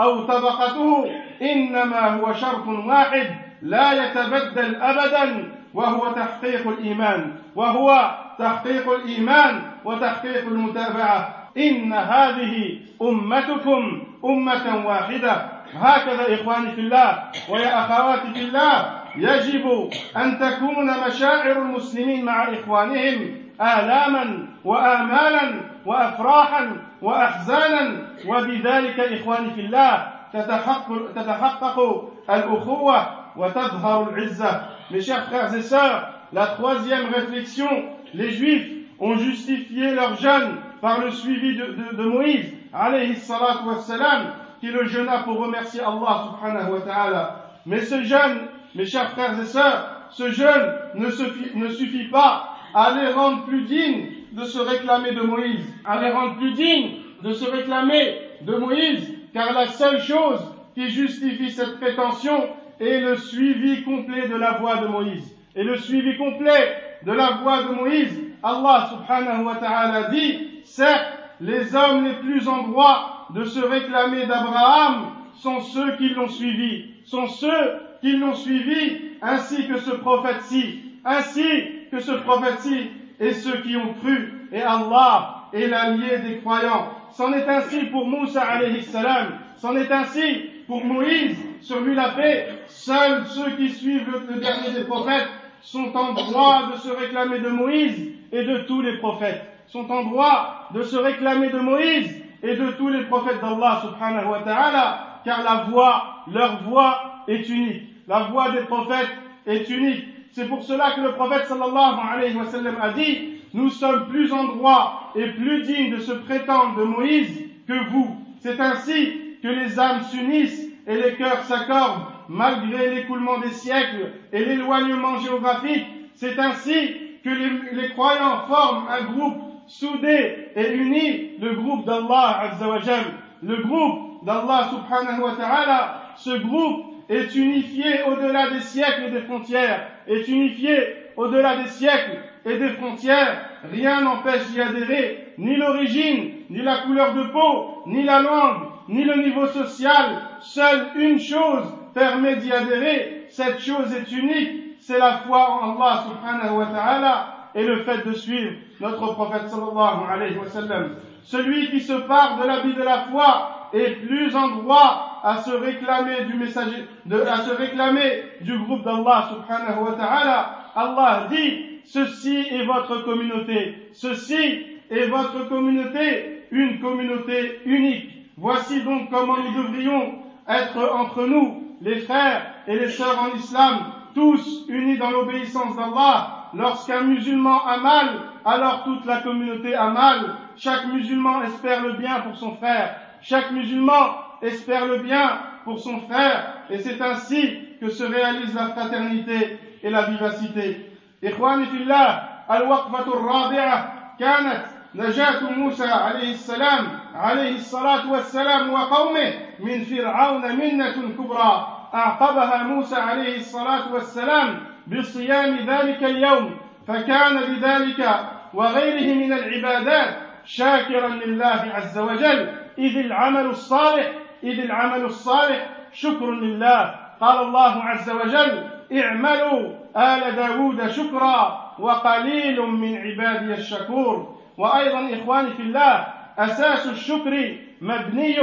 أو 0.00 0.22
طبقته 0.22 1.10
إنما 1.42 2.08
هو 2.08 2.32
شرط 2.32 2.68
واحد 2.68 3.49
لا 3.62 3.92
يتبدل 3.92 4.76
أبدا 4.82 5.52
وهو 5.74 6.12
تحقيق 6.12 6.68
الإيمان 6.68 7.32
وهو 7.56 8.10
تحقيق 8.38 8.92
الإيمان 8.92 9.62
وتحقيق 9.84 10.46
المتابعة. 10.46 11.34
إن 11.56 11.92
هذه 11.92 12.78
أمتكم 13.02 14.02
أمة 14.24 14.86
واحدة. 14.86 15.46
هكذا 15.74 16.34
إخواني 16.34 16.70
في 16.72 16.80
الله 16.80 17.22
ويا 17.48 17.78
أخواتي 17.78 18.34
في 18.34 18.40
الله 18.40 18.90
يجب 19.16 19.90
أن 20.16 20.38
تكون 20.38 21.06
مشاعر 21.06 21.52
المسلمين 21.52 22.24
مع 22.24 22.42
إخوانهم 22.42 23.34
آلاما 23.60 24.46
وآمالا 24.64 25.60
وأفراحا 25.86 26.76
وأحزانا. 27.02 27.96
وبذلك 28.26 29.00
إخواني 29.00 29.50
في 29.50 29.60
الله 29.60 30.06
تتحقق, 30.32 31.12
تتحقق 31.16 32.08
الأخوة 32.30 33.19
Mes 33.36 35.00
chers 35.00 35.26
frères 35.26 35.54
et 35.54 35.62
sœurs, 35.62 36.08
la 36.32 36.46
troisième 36.46 37.06
réflexion, 37.12 37.68
les 38.14 38.30
Juifs 38.30 38.68
ont 38.98 39.16
justifié 39.16 39.94
leur 39.94 40.16
jeûne 40.16 40.56
par 40.80 41.00
le 41.00 41.10
suivi 41.10 41.56
de, 41.56 42.04
Moïse, 42.04 42.52
alayhi 42.72 43.16
salatu 43.16 43.66
wassalam, 43.66 44.32
qui 44.60 44.68
le 44.68 44.84
jeûna 44.84 45.20
pour 45.24 45.38
remercier 45.38 45.80
Allah 45.80 46.24
subhanahu 46.30 46.72
wa 46.72 46.80
ta'ala. 46.80 47.36
Mais 47.66 47.80
ce 47.80 48.02
jeûne, 48.02 48.48
mes 48.74 48.86
chers 48.86 49.10
frères 49.12 49.38
et 49.40 49.44
sœurs, 49.44 50.08
ce 50.10 50.30
jeûne 50.30 50.74
ne 50.94 51.10
suffit, 51.10 51.56
ne 51.56 51.68
suffit 51.68 52.08
pas 52.08 52.56
à 52.74 52.92
les 52.92 53.12
rendre 53.12 53.44
plus 53.44 53.62
dignes 53.62 54.08
de 54.32 54.44
se 54.44 54.58
réclamer 54.58 55.12
de 55.12 55.22
Moïse, 55.22 55.66
à 55.84 56.00
les 56.00 56.10
rendre 56.10 56.36
plus 56.36 56.52
dignes 56.52 56.96
de 57.22 57.32
se 57.32 57.48
réclamer 57.50 58.18
de 58.42 58.56
Moïse, 58.56 59.14
car 59.32 59.52
la 59.52 59.66
seule 59.66 60.00
chose 60.00 60.40
qui 60.74 60.88
justifie 60.88 61.50
cette 61.50 61.78
prétention 61.78 62.48
est 62.80 63.00
le 63.00 63.16
suivi 63.16 63.82
complet 63.82 64.28
de 64.28 64.36
la 64.36 64.52
voix 64.52 64.76
de 64.76 64.86
Moïse. 64.86 65.36
Et 65.54 65.62
le 65.62 65.76
suivi 65.76 66.16
complet 66.16 66.76
de 67.04 67.12
la 67.12 67.38
voix 67.42 67.62
de 67.64 67.74
Moïse, 67.74 68.18
Allah 68.42 68.90
subhanahu 68.90 69.44
wa 69.44 69.56
ta'ala 69.56 70.10
dit, 70.10 70.62
certes, 70.64 71.18
les 71.40 71.74
hommes 71.74 72.04
les 72.04 72.14
plus 72.14 72.48
en 72.48 72.68
droit 72.68 73.28
de 73.34 73.44
se 73.44 73.60
réclamer 73.60 74.26
d'Abraham 74.26 75.12
sont 75.34 75.60
ceux 75.60 75.96
qui 75.96 76.10
l'ont 76.10 76.28
suivi, 76.28 76.86
sont 77.04 77.26
ceux 77.26 77.80
qui 78.00 78.16
l'ont 78.16 78.34
suivi, 78.34 78.96
ainsi 79.22 79.66
que 79.66 79.78
ce 79.78 79.90
prophète-ci, 79.90 80.80
ainsi 81.04 81.44
que 81.90 82.00
ce 82.00 82.12
prophète-ci 82.12 82.90
et 83.18 83.32
ceux 83.32 83.58
qui 83.58 83.76
ont 83.76 83.94
cru, 83.94 84.48
et 84.52 84.62
Allah 84.62 85.48
est 85.52 85.66
l'allié 85.66 86.18
des 86.18 86.38
croyants. 86.38 86.90
C'en 87.12 87.32
est 87.32 87.48
ainsi 87.48 87.86
pour 87.86 88.06
Moussa 88.06 88.42
alayhi 88.42 88.82
salam, 88.82 89.38
c'en 89.56 89.76
est 89.76 89.90
ainsi 89.90 90.50
pour 90.66 90.84
Moïse, 90.84 91.36
sur 91.60 91.80
lui 91.80 91.94
la 91.94 92.10
paix. 92.10 92.48
Seuls 92.80 93.26
ceux 93.26 93.50
qui 93.56 93.68
suivent 93.68 94.10
le, 94.10 94.40
dernier 94.40 94.70
des 94.70 94.84
prophètes 94.84 95.28
sont 95.60 95.94
en 95.94 96.14
droit 96.14 96.70
de 96.72 96.78
se 96.78 96.88
réclamer 96.88 97.38
de 97.40 97.50
Moïse 97.50 98.14
et 98.32 98.42
de 98.42 98.60
tous 98.60 98.80
les 98.80 98.96
prophètes, 98.96 99.42
sont 99.66 99.90
en 99.90 100.04
droit 100.04 100.70
de 100.72 100.82
se 100.82 100.96
réclamer 100.96 101.50
de 101.50 101.58
Moïse 101.58 102.10
et 102.42 102.56
de 102.56 102.70
tous 102.70 102.88
les 102.88 103.02
prophètes 103.02 103.38
d'Allah 103.42 103.82
subhanahu 103.82 104.30
wa 104.30 104.40
ta'ala, 104.40 105.20
car 105.26 105.42
la 105.42 105.64
voix, 105.70 106.24
leur 106.32 106.62
voix 106.62 107.24
est 107.28 107.46
unique. 107.50 107.82
La 108.08 108.20
voix 108.20 108.50
des 108.52 108.62
prophètes 108.62 109.10
est 109.46 109.68
unique. 109.68 110.06
C'est 110.32 110.48
pour 110.48 110.62
cela 110.62 110.92
que 110.92 111.02
le 111.02 111.12
prophète 111.12 111.48
sallallahu 111.48 112.00
alayhi 112.14 112.34
wa 112.34 112.46
sallam 112.46 112.76
a 112.80 112.92
dit, 112.92 113.42
nous 113.52 113.68
sommes 113.68 114.08
plus 114.08 114.32
en 114.32 114.44
droit 114.44 115.12
et 115.14 115.26
plus 115.32 115.64
dignes 115.64 115.90
de 115.90 116.00
se 116.00 116.12
prétendre 116.12 116.76
de 116.78 116.84
Moïse 116.84 117.42
que 117.68 117.90
vous. 117.90 118.16
C'est 118.40 118.58
ainsi 118.58 119.36
que 119.42 119.48
les 119.48 119.78
âmes 119.78 120.02
s'unissent 120.04 120.66
et 120.86 120.94
les 120.94 121.16
cœurs 121.16 121.44
s'accordent 121.44 122.19
malgré 122.30 122.94
l'écoulement 122.94 123.38
des 123.40 123.50
siècles 123.50 124.12
et 124.32 124.44
l'éloignement 124.44 125.18
géographique. 125.18 125.84
C'est 126.14 126.38
ainsi 126.38 126.96
que 127.24 127.28
les, 127.28 127.90
croyants 127.90 128.46
forment 128.46 128.86
un 128.88 129.02
groupe 129.12 129.42
soudé 129.66 130.48
et 130.54 130.72
uni, 130.74 131.32
le 131.40 131.54
groupe 131.56 131.84
d'Allah 131.84 132.52
Azzawajal, 132.52 133.04
le 133.42 133.56
groupe 133.56 134.24
d'Allah 134.24 134.70
subhanahu 134.70 135.22
wa 135.22 135.32
ta'ala, 135.32 136.02
ce 136.16 136.30
groupe 136.38 136.86
est 137.08 137.34
unifié 137.34 138.02
au-delà 138.04 138.50
des 138.50 138.60
siècles 138.60 139.06
et 139.08 139.10
des 139.10 139.22
frontières, 139.22 139.88
est 140.06 140.28
unifié 140.28 140.78
au-delà 141.16 141.56
des 141.56 141.68
siècles 141.68 142.20
et 142.46 142.58
des 142.58 142.70
frontières. 142.70 143.44
Rien 143.72 144.02
n'empêche 144.02 144.46
d'y 144.52 144.60
adhérer, 144.60 145.34
ni 145.36 145.56
l'origine, 145.56 146.30
ni 146.48 146.62
la 146.62 146.78
couleur 146.78 147.12
de 147.14 147.24
peau, 147.24 147.82
ni 147.86 148.04
la 148.04 148.22
langue, 148.22 148.68
ni 148.88 149.02
le 149.02 149.16
niveau 149.16 149.46
social. 149.48 150.20
Seule 150.40 150.90
une 150.96 151.18
chose 151.18 151.79
permet 151.94 152.36
d'y 152.36 152.52
adhérer. 152.52 153.26
Cette 153.28 153.60
chose 153.60 153.92
est 153.94 154.10
unique, 154.12 154.76
c'est 154.80 154.98
la 154.98 155.18
foi 155.18 155.50
en 155.50 155.74
Allah 155.74 156.04
subhanahu 156.08 156.58
wa 156.58 156.66
ta'ala 156.66 157.26
et 157.54 157.64
le 157.64 157.82
fait 157.82 158.06
de 158.06 158.12
suivre 158.12 158.52
notre 158.80 159.14
prophète 159.14 159.48
sallallahu 159.48 160.10
alayhi 160.10 160.38
wa 160.38 160.46
sallam. 160.46 160.96
Celui 161.22 161.70
qui 161.70 161.80
se 161.80 161.92
part 161.92 162.38
de 162.40 162.46
l'habit 162.46 162.74
de 162.74 162.82
la 162.82 163.04
foi 163.10 163.68
est 163.72 164.06
plus 164.06 164.34
en 164.34 164.48
droit 164.48 165.20
à 165.22 165.38
se 165.38 165.50
réclamer 165.50 166.24
du 166.26 166.34
messager, 166.34 166.86
à 167.10 167.36
se 167.38 167.50
réclamer 167.50 168.22
du 168.40 168.58
groupe 168.58 168.82
d'Allah 168.84 169.28
subhanahu 169.30 169.84
wa 169.84 169.92
ta'ala. 169.92 170.56
Allah 170.74 171.26
dit, 171.30 171.80
ceci 171.84 172.46
est 172.50 172.64
votre 172.64 173.04
communauté, 173.04 173.90
ceci 173.92 174.66
est 174.90 175.06
votre 175.06 175.48
communauté, 175.48 176.46
une 176.50 176.80
communauté 176.80 177.60
unique. 177.64 178.10
Voici 178.36 178.82
donc 178.82 179.10
comment 179.10 179.36
nous 179.36 179.62
devrions 179.62 180.14
être 180.48 180.92
entre 180.94 181.26
nous, 181.26 181.69
les 181.81 181.99
frères 181.99 182.53
et 182.67 182.77
les 182.77 182.89
sœurs 182.89 183.19
en 183.21 183.35
islam, 183.35 183.79
tous 184.13 184.65
unis 184.69 184.97
dans 184.97 185.11
l'obéissance 185.11 185.75
d'Allah. 185.75 186.49
Lorsqu'un 186.53 187.01
musulman 187.01 187.65
a 187.65 187.77
mal, 187.77 188.07
alors 188.45 188.83
toute 188.83 189.05
la 189.05 189.17
communauté 189.21 189.75
a 189.75 189.89
mal. 189.89 190.35
Chaque 190.55 190.87
musulman 190.87 191.43
espère 191.43 191.81
le 191.81 191.93
bien 191.93 192.21
pour 192.21 192.37
son 192.37 192.55
frère. 192.55 192.95
Chaque 193.21 193.51
musulman 193.51 194.15
espère 194.41 194.85
le 194.85 194.99
bien 194.99 195.39
pour 195.65 195.79
son 195.79 195.99
frère. 196.01 196.63
Et 196.69 196.79
c'est 196.79 197.01
ainsi 197.01 197.59
que 197.81 197.89
se 197.89 198.03
réalise 198.03 198.53
la 198.53 198.67
fraternité 198.69 199.59
et 199.83 199.89
la 199.89 200.03
vivacité. 200.03 200.91
إخواني 201.23 201.65
في 201.65 201.77
الله 201.77 202.23
الوقفة 202.51 203.13
الرابعة 203.13 203.93
كانت 204.19 204.65
نجاة 204.94 205.50
موسى 205.50 205.86
عليه 205.86 206.30
السلام 206.30 206.86
عليه 207.14 207.54
الصلاة 207.54 208.12
والسلام 208.12 208.72
وقومه 208.72 209.32
من 209.60 209.84
فرعون 209.84 210.56
منة 210.56 210.92
كبرى. 211.18 211.76
أعقبها 211.94 212.62
موسى 212.62 212.96
عليه 212.96 213.36
الصلاة 213.36 213.92
والسلام 213.92 214.60
بصيام 214.86 215.56
ذلك 215.56 216.04
اليوم 216.04 216.56
فكان 216.88 217.40
بذلك 217.40 218.20
وغيره 218.54 219.14
من 219.14 219.32
العبادات 219.32 220.16
شاكرا 220.44 221.08
لله 221.08 221.72
عز 221.74 221.98
وجل. 221.98 222.52
إذ 222.78 222.98
العمل 222.98 223.46
الصالح 223.46 224.12
إذ 224.42 224.60
العمل 224.60 225.04
الصالح 225.04 225.66
شكر 225.92 226.30
لله. 226.30 226.94
قال 227.20 227.46
الله 227.46 227.82
عز 227.84 228.10
وجل 228.10 228.64
اعملوا 229.02 229.72
آل 229.96 230.36
داود 230.36 230.90
شكرا 230.90 231.70
وقليل 231.78 232.60
من 232.60 232.98
عبادي 232.98 233.54
الشكور. 233.54 234.39
وأيضا 234.58 235.14
إخواني 235.14 235.50
في 235.50 235.62
الله 235.62 236.06
أساس 236.38 236.86
الشكر 236.86 237.56
مبني 237.80 238.36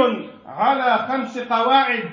على 0.46 0.98
خمس 1.08 1.38
قواعد 1.38 2.04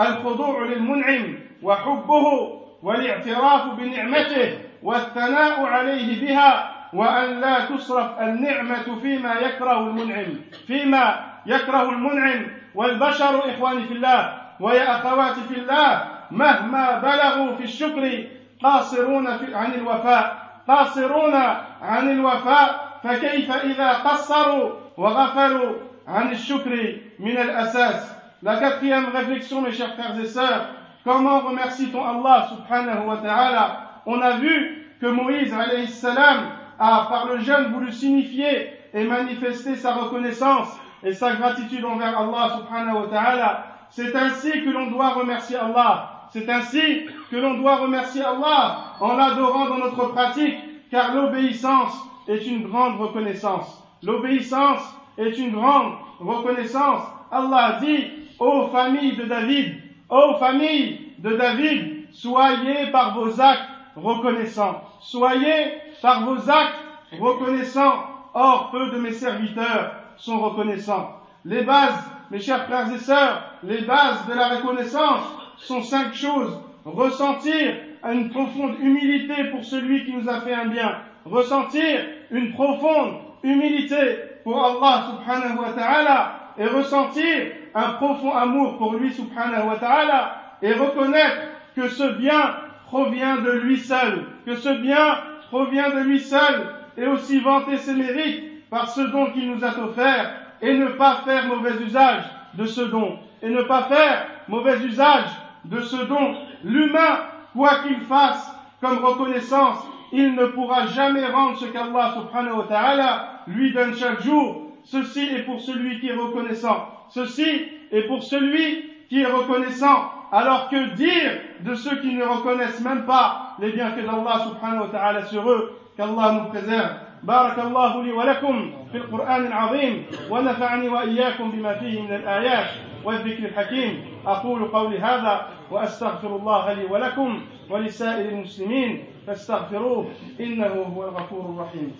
الخضوع 0.00 0.64
للمنعم 0.64 1.38
وحبه 1.62 2.60
والاعتراف 2.82 3.74
بنعمته 3.74 4.58
والثناء 4.82 5.64
عليه 5.66 6.26
بها 6.26 6.70
وأن 6.94 7.40
لا 7.40 7.64
تصرف 7.64 8.20
النعمة 8.20 9.00
فيما 9.02 9.34
يكره 9.34 9.78
المنعم 9.78 10.40
فيما 10.66 11.24
يكره 11.46 11.88
المنعم. 11.90 12.46
والبشر 12.74 13.50
إخواني 13.50 13.84
في 13.84 13.92
الله 13.94 14.34
ويا 14.60 14.96
أخواتي 14.96 15.40
في 15.40 15.58
الله 15.58 16.04
مهما 16.30 16.98
بلغوا 16.98 17.56
في 17.56 17.62
الشكر 17.64 18.24
قاصرون 18.62 19.26
عن 19.54 19.74
الوفاء 19.74 20.36
قاصرون 20.68 21.34
عن 21.82 22.10
الوفاء 22.10 22.93
فكيف 23.03 23.51
إذا 23.51 23.89
قصروا 23.93 24.71
وغفلوا 24.97 25.75
عن 26.07 26.31
الشكر 26.31 26.95
من 27.19 27.37
الأساس 27.37 28.19
La 28.41 28.55
quatrième 28.55 29.07
réflexion, 29.13 29.61
mes 29.61 29.73
chers 29.73 29.93
frères 29.95 30.17
et 30.17 30.25
sœurs, 30.25 30.69
comment 31.03 31.39
remercie-t-on 31.41 32.01
Allah 32.01 32.47
subhanahu 32.47 33.05
wa 33.05 33.17
ta'ala 33.17 33.81
On 34.05 34.21
a 34.21 34.37
vu 34.37 34.87
que 35.01 35.07
Moïse 35.07 35.53
alayhi 35.53 35.87
salam 35.87 36.45
a 36.79 37.07
par 37.09 37.27
le 37.27 37.39
jeûne 37.39 37.73
voulu 37.73 37.91
signifier 37.91 38.71
et 38.93 39.03
manifester 39.03 39.75
sa 39.75 39.93
reconnaissance 39.93 40.69
et 41.03 41.11
sa 41.11 41.33
gratitude 41.35 41.83
envers 41.83 42.17
Allah 42.17 42.57
subhanahu 42.59 43.01
wa 43.01 43.07
ta'ala. 43.07 43.65
C'est 43.89 44.15
ainsi 44.15 44.51
que 44.51 44.69
l'on 44.69 44.87
doit 44.87 45.09
remercier 45.09 45.57
Allah. 45.57 46.27
C'est 46.31 46.49
ainsi 46.49 47.07
que 47.29 47.35
l'on 47.35 47.55
doit 47.55 47.75
remercier 47.75 48.23
Allah 48.23 48.77
en 49.01 49.17
l'adorant 49.17 49.65
dans 49.65 49.79
notre 49.79 50.13
pratique, 50.13 50.57
car 50.91 51.13
l'obéissance 51.13 51.93
est 52.28 52.46
une 52.46 52.68
grande 52.68 53.00
reconnaissance. 53.00 53.82
L'obéissance 54.02 54.82
est 55.18 55.38
une 55.38 55.52
grande 55.52 55.94
reconnaissance. 56.20 57.02
Allah 57.30 57.78
dit 57.80 58.06
ô 58.38 58.68
famille 58.68 59.16
de 59.16 59.24
David, 59.24 59.74
ô 60.08 60.34
famille 60.38 61.12
de 61.18 61.36
David, 61.36 62.06
soyez 62.12 62.90
par 62.92 63.18
vos 63.18 63.40
actes 63.40 63.68
reconnaissants. 63.96 64.82
Soyez 65.00 65.74
par 66.02 66.24
vos 66.24 66.50
actes 66.50 66.82
reconnaissants. 67.18 68.04
Or, 68.34 68.70
peu 68.72 68.90
de 68.90 68.98
mes 68.98 69.12
serviteurs 69.12 69.92
sont 70.16 70.40
reconnaissants. 70.40 71.20
Les 71.44 71.62
bases, 71.62 72.02
mes 72.30 72.40
chers 72.40 72.66
frères 72.66 72.92
et 72.92 72.98
sœurs, 72.98 73.44
les 73.62 73.82
bases 73.82 74.26
de 74.26 74.34
la 74.34 74.56
reconnaissance 74.56 75.22
sont 75.58 75.82
cinq 75.82 76.14
choses. 76.14 76.60
Ressentir 76.84 77.76
une 78.12 78.30
profonde 78.30 78.76
humilité 78.80 79.44
pour 79.52 79.64
celui 79.64 80.04
qui 80.04 80.14
nous 80.14 80.28
a 80.28 80.40
fait 80.40 80.52
un 80.52 80.66
bien. 80.66 80.96
Ressentir 81.24 82.00
une 82.30 82.52
profonde 82.52 83.14
humilité 83.42 84.18
pour 84.42 84.62
Allah 84.64 85.06
subhanahu 85.10 85.58
wa 85.58 85.72
ta'ala 85.72 86.32
et 86.58 86.66
ressentir 86.66 87.52
un 87.74 87.92
profond 87.94 88.32
amour 88.32 88.76
pour 88.76 88.94
lui 88.94 89.12
subhanahu 89.12 89.68
wa 89.68 89.76
ta'ala 89.76 90.36
et 90.62 90.72
reconnaître 90.72 91.42
que 91.74 91.88
ce 91.88 92.18
bien 92.18 92.56
provient 92.86 93.38
de 93.38 93.52
lui 93.52 93.78
seul, 93.78 94.26
que 94.46 94.54
ce 94.54 94.68
bien 94.80 95.18
provient 95.50 95.90
de 95.90 96.00
lui 96.00 96.20
seul 96.20 96.68
et 96.96 97.06
aussi 97.06 97.40
vanter 97.40 97.78
ses 97.78 97.94
mérites 97.94 98.68
par 98.70 98.88
ce 98.88 99.00
don 99.00 99.32
qu'il 99.32 99.50
nous 99.50 99.64
a 99.64 99.78
offert 99.78 100.34
et 100.60 100.76
ne 100.76 100.88
pas 100.88 101.22
faire 101.24 101.46
mauvais 101.46 101.82
usage 101.82 102.24
de 102.54 102.66
ce 102.66 102.82
don 102.82 103.18
et 103.42 103.48
ne 103.48 103.62
pas 103.62 103.82
faire 103.84 104.26
mauvais 104.48 104.78
usage 104.84 105.28
de 105.64 105.80
ce 105.80 105.96
don. 106.04 106.36
L'humain, 106.62 107.18
quoi 107.54 107.76
qu'il 107.86 108.00
fasse 108.00 108.54
comme 108.80 108.98
reconnaissance, 109.04 109.78
il 110.13 110.35
ne 110.35 110.45
pourra 110.45 110.87
jamais 110.87 111.25
rendre 111.25 111.57
ce 111.57 111.65
qu'Allah 111.65 112.13
subhanahu 112.15 112.57
wa 112.57 112.63
ta'ala 112.67 113.27
lui 113.47 113.73
donne 113.73 113.93
chaque 113.95 114.21
jour. 114.21 114.67
Ceci 114.83 115.23
est 115.35 115.43
pour 115.43 115.59
celui 115.59 115.99
qui 115.99 116.09
est 116.09 116.15
reconnaissant. 116.15 116.87
Ceci 117.09 117.65
est 117.91 118.03
pour 118.03 118.23
celui 118.23 118.89
qui 119.09 119.21
est 119.21 119.25
reconnaissant. 119.25 120.11
Alors 120.31 120.69
que 120.69 120.95
dire 120.95 121.31
de 121.61 121.73
ceux 121.73 121.97
qui 121.97 122.13
ne 122.13 122.23
reconnaissent 122.23 122.81
même 122.81 123.05
pas 123.05 123.55
les 123.59 123.71
bienfaits 123.71 124.05
d'Allah 124.05 124.39
subhanahu 124.47 124.81
wa 124.81 124.87
ta'ala 124.87 125.25
sur 125.25 125.49
eux, 125.49 125.73
qu'Allah 125.97 126.31
nous 126.33 126.49
préserve. 126.49 127.09
بارك 127.23 127.59
الله 127.59 128.03
لي 128.03 128.11
ولكم 128.11 128.71
في 128.91 128.97
القرآن 128.97 129.45
العظيم 129.45 130.05
ونفعني 130.29 130.89
وإياكم 130.89 131.51
بما 131.51 131.73
فيه 131.73 132.01
من 132.01 132.13
الآيات 132.15 132.65
والذكر 133.03 133.45
الحكيم 133.45 134.03
أقول 134.27 134.65
قولي 134.67 134.99
هذا 134.99 135.47
وأستغفر 135.71 136.35
الله 136.35 136.73
لي 136.73 136.85
ولكم 136.85 137.41
ولسائر 137.69 138.29
المسلمين 138.29 139.03
فاستغفروه 139.26 140.12
إنه 140.40 140.66
هو 140.66 141.04
الغفور 141.04 141.40
الرحيم. 141.40 141.96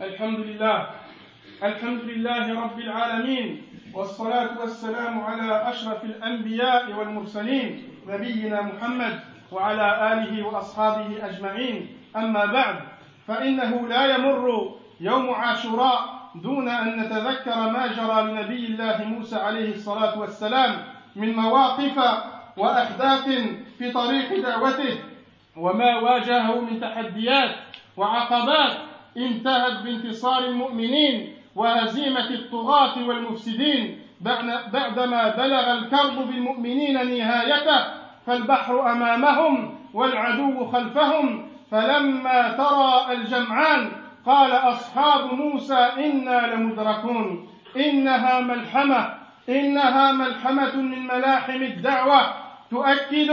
الحمد 0.00 0.38
لله. 0.40 0.90
الحمد 1.62 2.00
لله 2.00 2.60
رب 2.62 2.78
العالمين. 2.78 3.62
والصلاة 3.94 4.60
والسلام 4.60 5.20
على 5.20 5.70
أشرف 5.70 6.04
الأنبياء 6.04 6.92
والمرسلين 6.92 7.88
نبينا 8.06 8.62
محمد 8.62 9.20
وعلى 9.52 10.12
آله 10.12 10.46
وأصحابه 10.46 11.26
أجمعين. 11.26 11.98
أما 12.16 12.44
بعد 12.44 12.76
فإنه 13.26 13.88
لا 13.88 14.14
يمر 14.14 14.76
يوم 15.00 15.30
عاشوراء 15.30 16.15
دون 16.42 16.68
أن 16.68 17.00
نتذكر 17.00 17.70
ما 17.70 17.86
جرى 17.86 18.22
لنبي 18.22 18.66
الله 18.66 19.04
موسى 19.04 19.36
عليه 19.36 19.72
الصلاة 19.74 20.18
والسلام 20.18 20.84
من 21.16 21.34
مواقف 21.36 21.98
وأحداث 22.56 23.24
في 23.78 23.92
طريق 23.92 24.42
دعوته 24.42 24.98
وما 25.56 25.96
واجهه 25.96 26.60
من 26.60 26.80
تحديات 26.80 27.50
وعقبات 27.96 28.72
انتهت 29.16 29.82
بانتصار 29.82 30.44
المؤمنين 30.44 31.34
وهزيمة 31.54 32.30
الطغاة 32.30 33.06
والمفسدين 33.06 33.98
بعدما 34.72 35.28
بلغ 35.36 35.72
الكرب 35.72 36.26
بالمؤمنين 36.28 36.94
نهايته 36.94 37.84
فالبحر 38.26 38.92
أمامهم 38.92 39.78
والعدو 39.94 40.66
خلفهم 40.66 41.48
فلما 41.70 42.48
ترى 42.52 43.12
الجمعان 43.14 43.90
قال 44.26 44.52
أصحاب 44.52 45.34
موسى 45.34 45.74
إنا 45.74 46.54
لمدركون 46.54 47.48
إنها 47.76 48.40
ملحمة 48.40 49.14
إنها 49.48 50.12
ملحمة 50.12 50.76
من 50.76 51.06
ملاحم 51.06 51.62
الدعوة. 51.62 52.20
تؤكد 52.70 53.30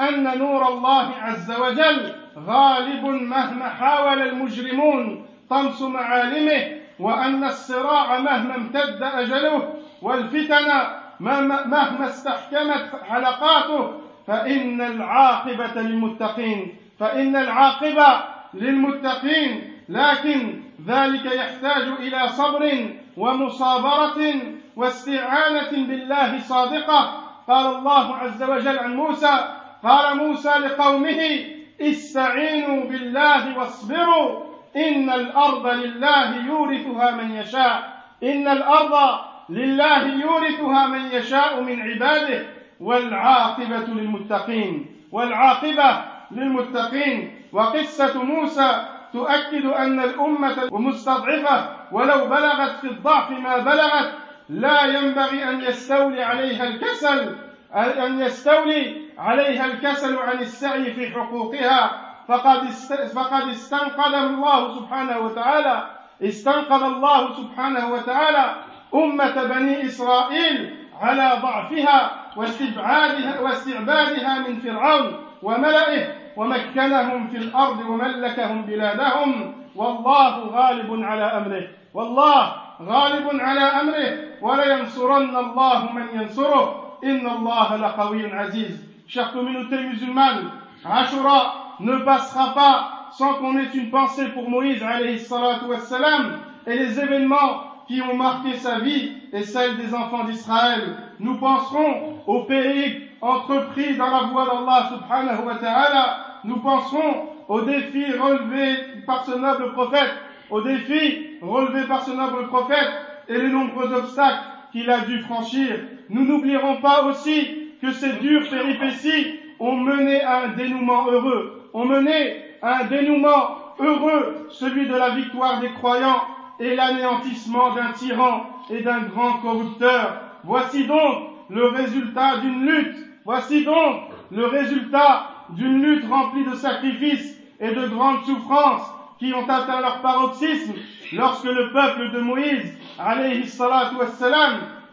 أن 0.00 0.38
نور 0.38 0.68
الله 0.68 1.10
عز 1.22 1.52
وجل 1.52 2.12
غالب 2.46 3.04
مهما 3.04 3.68
حاول 3.68 4.22
المجرمون 4.22 5.26
طمس 5.50 5.82
معالمه 5.82 6.80
وأن 6.98 7.44
الصراع 7.44 8.18
مهما 8.18 8.54
امتد 8.54 9.02
أجله 9.02 9.74
والفتن 10.02 10.72
مهما 11.20 12.06
استحكمت 12.06 12.90
حلقاته. 13.08 14.00
فإن 14.26 14.80
العاقبة 14.80 15.82
للمتقين 15.82 16.74
فإن 16.98 17.36
العاقبة 17.36 18.06
للمتقين 18.54 19.73
لكن 19.88 20.60
ذلك 20.86 21.24
يحتاج 21.26 21.82
إلى 21.82 22.28
صبر 22.28 22.88
ومصابرة 23.16 24.34
واستعانة 24.76 25.70
بالله 25.70 26.38
صادقة. 26.38 27.20
قال 27.48 27.76
الله 27.76 28.16
عز 28.16 28.42
وجل 28.42 28.78
عن 28.78 28.96
موسى 28.96 29.56
قال 29.82 30.16
موسى 30.16 30.48
لقومه 30.48 31.40
استعينوا 31.80 32.84
بالله 32.84 33.58
واصبروا 33.58 34.40
إن 34.76 35.10
الأرض 35.10 35.66
لله 35.66 36.46
يورثها 36.46 37.10
من 37.10 37.30
يشاء. 37.30 38.02
إن 38.22 38.48
الأرض 38.48 39.20
لله 39.48 40.06
يورثها 40.06 40.86
من 40.86 41.10
يشاء 41.12 41.62
من 41.62 41.82
عباده 41.82 42.46
والعاقبة 42.80 43.86
للمتقين 43.86 44.86
والعاقبة 45.12 46.04
للمتقين. 46.30 47.34
وقصة 47.52 48.22
موسى 48.22 48.93
تؤكد 49.14 49.66
أن 49.66 50.00
الأمة 50.00 50.68
مستضعفة 50.72 51.68
ولو 51.92 52.26
بلغت 52.26 52.76
في 52.80 52.86
الضعف 52.86 53.30
ما 53.30 53.58
بلغت 53.58 54.12
لا 54.48 54.84
ينبغي 54.84 55.44
أن 55.50 55.60
يستولي 55.60 56.22
عليها 56.22 56.64
الكسل 56.64 57.36
ان 57.74 58.20
يستولي 58.20 59.02
عليها 59.18 59.66
الكسل 59.66 60.18
عن 60.18 60.38
السعي 60.38 60.92
في 60.94 61.10
حقوقها. 61.10 62.00
فقد 62.28 62.68
فقد 63.14 63.48
استنقذ 63.48 64.14
الله 64.14 64.74
سبحانه 64.74 65.18
وتعالى 65.18 65.90
استنقذ 66.22 66.82
الله 66.82 67.32
سبحانه 67.32 67.92
وتعالى 67.92 68.54
أمة 68.94 69.44
بني 69.44 69.86
إسرائيل 69.86 70.76
على 71.00 71.38
ضعفها 71.42 72.10
واستبعادها 72.36 73.40
واستعبادها 73.40 74.38
من 74.38 74.60
فرعون. 74.60 75.23
وملئه 75.43 76.07
ومكنهم 76.37 77.27
في 77.27 77.37
الأرض 77.37 77.79
وملكهم 77.89 78.61
بلادهم 78.61 79.53
والله 79.75 80.39
غالب 80.39 81.03
على 81.03 81.23
أمره 81.23 81.67
والله 81.93 82.53
غالب 82.81 83.41
على 83.41 83.59
أمره 83.59 84.17
ولينصرن 84.41 85.35
الله 85.35 85.91
من 85.91 86.21
ينصره 86.21 86.97
إن 87.03 87.27
الله 87.27 87.75
لقوي 87.75 88.33
عزيز 88.33 88.89
chère 89.09 89.31
communauté 89.31 89.75
musulmane, 89.81 90.51
Ashura 90.85 91.75
ne 91.79 91.97
passera 91.97 92.53
pas 92.53 92.89
sans 93.11 93.33
qu'on 93.35 93.57
ait 93.57 93.73
une 93.73 93.89
pensée 93.89 94.27
pour 94.29 94.47
Moïse 94.47 94.83
wassalam, 94.83 96.39
et 96.67 96.77
les 96.77 96.99
événements 96.99 97.63
qui 97.87 98.01
ont 98.03 98.15
marqué 98.15 98.53
sa 98.53 98.79
vie 98.79 99.13
et 99.33 99.41
celle 99.41 99.77
des 99.77 99.95
enfants 99.95 100.25
d'Israël. 100.25 100.95
Nous 101.19 101.37
penserons 101.39 102.19
aux 102.27 102.43
pays 102.43 103.02
entrepris 103.24 103.96
dans 103.96 104.10
la 104.10 104.24
voie 104.24 104.44
d'Allah 104.44 104.90
subhanahu 104.90 105.46
wa 105.46 105.54
ta'ala. 105.54 106.16
Nous 106.44 106.58
penserons 106.58 107.28
aux 107.48 107.62
défis 107.62 108.12
relevés 108.12 108.76
par 109.06 109.24
ce 109.24 109.32
noble 109.32 109.72
prophète, 109.72 110.12
aux 110.50 110.60
défis 110.60 111.38
relevés 111.40 111.86
par 111.86 112.02
ce 112.02 112.10
noble 112.10 112.46
prophète 112.48 112.92
et 113.28 113.38
les 113.38 113.48
nombreux 113.48 113.92
obstacles 113.94 114.44
qu'il 114.72 114.90
a 114.90 115.00
dû 115.00 115.20
franchir. 115.22 115.80
Nous 116.10 116.24
n'oublierons 116.24 116.82
pas 116.82 117.04
aussi 117.04 117.70
que 117.80 117.92
ces 117.92 118.12
dures 118.14 118.48
péripéties 118.50 119.38
ont 119.58 119.76
mené 119.76 120.20
à 120.22 120.44
un 120.44 120.48
dénouement 120.48 121.06
heureux, 121.10 121.70
ont 121.72 121.86
mené 121.86 122.42
à 122.60 122.82
un 122.82 122.84
dénouement 122.84 123.56
heureux, 123.78 124.48
celui 124.50 124.86
de 124.86 124.94
la 124.94 125.10
victoire 125.10 125.60
des 125.60 125.70
croyants 125.70 126.24
et 126.60 126.74
l'anéantissement 126.74 127.74
d'un 127.74 127.92
tyran 127.92 128.44
et 128.68 128.82
d'un 128.82 129.00
grand 129.00 129.38
corrupteur. 129.38 130.20
Voici 130.44 130.86
donc 130.86 131.30
le 131.48 131.68
résultat 131.68 132.38
d'une 132.38 132.66
lutte, 132.66 132.96
voici 133.24 133.64
donc 133.64 134.02
le 134.30 134.46
résultat 134.46 135.30
d'une 135.50 135.82
lutte 135.82 136.08
remplie 136.08 136.44
de 136.44 136.54
sacrifices 136.54 137.38
et 137.60 137.72
de 137.72 137.86
grandes 137.88 138.24
souffrances 138.24 138.92
qui 139.18 139.32
ont 139.32 139.48
atteint 139.48 139.80
leur 139.80 140.00
paroxysme 140.00 140.74
lorsque 141.12 141.44
le 141.44 141.72
peuple 141.72 142.10
de 142.12 142.20
Moïse, 142.20 142.78
alayhi 142.98 143.44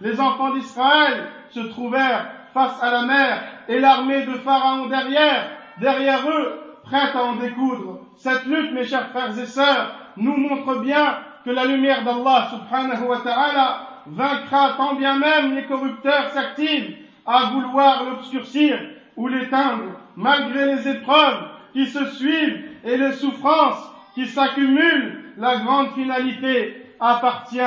les 0.02 0.20
enfants 0.20 0.54
d'Israël, 0.54 1.28
se 1.50 1.60
trouvèrent 1.60 2.28
face 2.54 2.82
à 2.82 2.91
la 2.91 3.02
mer 3.04 3.44
et 3.67 3.80
l'armée 3.80 4.26
de 4.26 4.34
Pharaon 4.34 4.88
derrière, 4.88 5.50
derrière 5.80 6.28
eux, 6.30 6.60
prête 6.84 7.15
à 7.15 7.24
en 7.24 7.36
découdre. 7.36 8.00
Cette 8.15 8.46
lutte, 8.46 8.74
mes 8.74 8.84
chers 8.84 9.10
frères 9.10 9.38
et 9.38 9.46
sœurs, 9.46 9.94
nous 10.17 10.36
montre 10.36 10.80
bien 10.82 11.17
que 11.46 11.52
la 11.52 11.65
lumière 11.65 12.04
d'Allah 12.04 12.50
subhanahu 12.52 13.08
wa 13.08 13.17
ta'ala 13.20 13.88
vaincra 14.08 14.74
tant 14.78 14.96
bien 14.96 15.17
même 15.17 15.56
les 15.56 15.65
corrupteurs 15.65 16.30
s'activent 16.30 16.96
à 17.32 17.52
vouloir 17.52 18.04
l'obscurcir 18.04 18.78
ou 19.15 19.28
l'éteindre, 19.28 20.00
malgré 20.15 20.76
les 20.76 20.88
épreuves 20.88 21.48
qui 21.74 21.88
se 21.88 22.06
suivent 22.06 22.63
et 22.84 22.98
les 22.98 23.13
souffrances 23.13 23.89
qui 24.13 24.28
s'accumulent, 24.28 25.34
la 25.38 25.58
grande 25.58 25.91
finalité 25.91 26.86
appartient 27.00 27.60